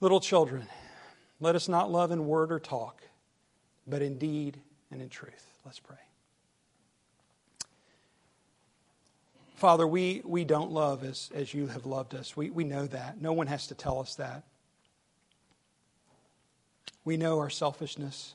Little 0.00 0.20
children, 0.20 0.66
let 1.40 1.56
us 1.56 1.68
not 1.68 1.92
love 1.92 2.10
in 2.10 2.26
word 2.26 2.50
or 2.50 2.58
talk, 2.58 3.02
but 3.86 4.00
in 4.00 4.16
deed 4.16 4.62
and 4.90 5.00
in 5.00 5.08
truth. 5.08 5.46
Let's 5.64 5.78
pray. 5.78 5.96
Father, 9.56 9.86
we, 9.86 10.22
we 10.24 10.44
don't 10.44 10.72
love 10.72 11.04
as, 11.04 11.30
as 11.34 11.52
you 11.52 11.66
have 11.66 11.84
loved 11.84 12.14
us. 12.14 12.34
We, 12.34 12.48
we 12.48 12.64
know 12.64 12.86
that. 12.86 13.20
No 13.20 13.34
one 13.34 13.46
has 13.46 13.66
to 13.66 13.74
tell 13.74 14.00
us 14.00 14.14
that. 14.14 14.44
We 17.04 17.18
know 17.18 17.38
our 17.40 17.50
selfishness. 17.50 18.34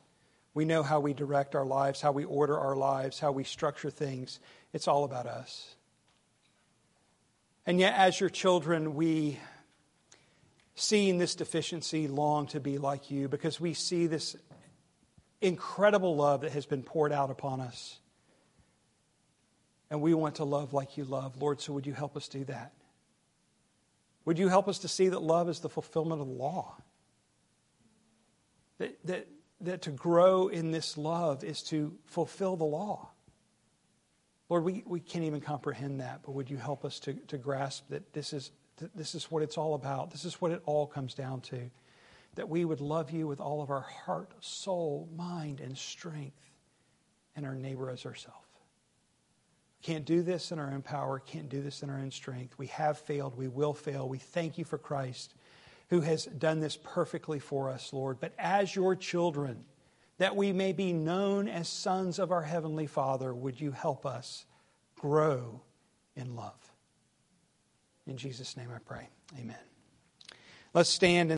We 0.53 0.65
know 0.65 0.83
how 0.83 0.99
we 0.99 1.13
direct 1.13 1.55
our 1.55 1.65
lives, 1.65 1.99
how 1.99 2.11
we 2.11 2.25
order 2.25 2.57
our 2.59 2.75
lives, 2.75 3.19
how 3.19 3.31
we 3.31 3.43
structure 3.43 3.89
things. 3.89 4.39
It's 4.71 4.87
all 4.87 5.03
about 5.03 5.25
us. 5.25 5.75
And 7.65 7.79
yet, 7.79 7.95
as 7.95 8.19
your 8.19 8.29
children, 8.29 8.93
we, 8.93 9.39
seeing 10.75 11.17
this 11.17 11.33
deficiency, 11.33 12.07
long 12.07 12.45
to 12.47 12.59
be 12.59 12.77
like 12.77 13.09
you 13.09 13.27
because 13.27 13.59
we 13.59 13.73
see 13.73 14.05
this 14.05 14.35
incredible 15.45 16.15
love 16.15 16.41
that 16.41 16.51
has 16.51 16.65
been 16.65 16.83
poured 16.83 17.11
out 17.11 17.31
upon 17.31 17.61
us. 17.61 17.99
And 19.89 20.01
we 20.01 20.13
want 20.13 20.35
to 20.35 20.43
love 20.43 20.73
like 20.73 20.97
you 20.97 21.05
love. 21.05 21.41
Lord, 21.41 21.61
so 21.61 21.73
would 21.73 21.85
you 21.85 21.93
help 21.93 22.17
us 22.17 22.27
do 22.27 22.43
that? 22.45 22.73
Would 24.25 24.39
you 24.39 24.47
help 24.47 24.67
us 24.67 24.79
to 24.79 24.87
see 24.87 25.09
that 25.09 25.21
love 25.21 25.47
is 25.49 25.59
the 25.59 25.69
fulfillment 25.69 26.21
of 26.21 26.27
the 26.27 26.33
law? 26.33 26.75
That, 28.79 28.97
that, 29.05 29.27
that 29.61 29.83
to 29.83 29.91
grow 29.91 30.47
in 30.47 30.71
this 30.71 30.97
love 30.97 31.43
is 31.43 31.61
to 31.63 31.95
fulfill 32.05 32.57
the 32.57 32.65
law. 32.65 33.09
Lord, 34.49 34.63
we, 34.63 34.83
we 34.85 34.99
can't 34.99 35.25
even 35.25 35.41
comprehend 35.41 36.01
that, 36.01 36.21
but 36.23 36.31
would 36.31 36.49
you 36.49 36.57
help 36.57 36.85
us 36.85 36.99
to, 37.01 37.13
to 37.13 37.37
grasp 37.37 37.85
that 37.89 38.13
this 38.13 38.33
is, 38.33 38.51
this 38.95 39.15
is 39.15 39.31
what 39.31 39.43
it's 39.43 39.57
all 39.57 39.75
about? 39.75 40.11
This 40.11 40.25
is 40.25 40.41
what 40.41 40.51
it 40.51 40.61
all 40.65 40.87
comes 40.87 41.13
down 41.13 41.41
to. 41.41 41.69
That 42.35 42.49
we 42.49 42.65
would 42.65 42.81
love 42.81 43.11
you 43.11 43.27
with 43.27 43.39
all 43.39 43.61
of 43.61 43.69
our 43.69 43.81
heart, 43.81 44.31
soul, 44.39 45.09
mind, 45.15 45.61
and 45.61 45.77
strength, 45.77 46.51
and 47.35 47.45
our 47.45 47.55
neighbor 47.55 47.89
as 47.89 48.05
ourselves. 48.05 48.39
We 49.81 49.93
can't 49.93 50.05
do 50.05 50.21
this 50.21 50.51
in 50.51 50.59
our 50.59 50.71
own 50.71 50.81
power, 50.81 51.19
can't 51.19 51.49
do 51.49 51.61
this 51.61 51.83
in 51.83 51.89
our 51.89 51.97
own 51.97 52.11
strength. 52.11 52.57
We 52.57 52.67
have 52.67 52.97
failed, 52.97 53.37
we 53.37 53.47
will 53.47 53.73
fail. 53.73 54.09
We 54.09 54.17
thank 54.17 54.57
you 54.57 54.65
for 54.65 54.77
Christ 54.77 55.33
who 55.89 56.01
has 56.01 56.25
done 56.25 56.59
this 56.59 56.77
perfectly 56.81 57.39
for 57.39 57.69
us, 57.69 57.93
Lord. 57.93 58.19
But 58.19 58.33
as 58.39 58.75
your 58.75 58.95
children, 58.95 59.63
that 60.17 60.35
we 60.35 60.51
may 60.51 60.73
be 60.73 60.93
known 60.93 61.47
as 61.47 61.67
sons 61.67 62.19
of 62.19 62.31
our 62.31 62.41
Heavenly 62.41 62.87
Father, 62.87 63.33
would 63.33 63.59
you 63.59 63.71
help 63.71 64.05
us 64.05 64.45
grow 64.97 65.61
in 66.15 66.35
love? 66.35 66.71
In 68.07 68.17
Jesus' 68.17 68.57
name 68.57 68.69
I 68.73 68.79
pray. 68.79 69.09
Amen. 69.39 69.57
Let's 70.73 70.89
stand 70.89 71.29
and 71.29 71.33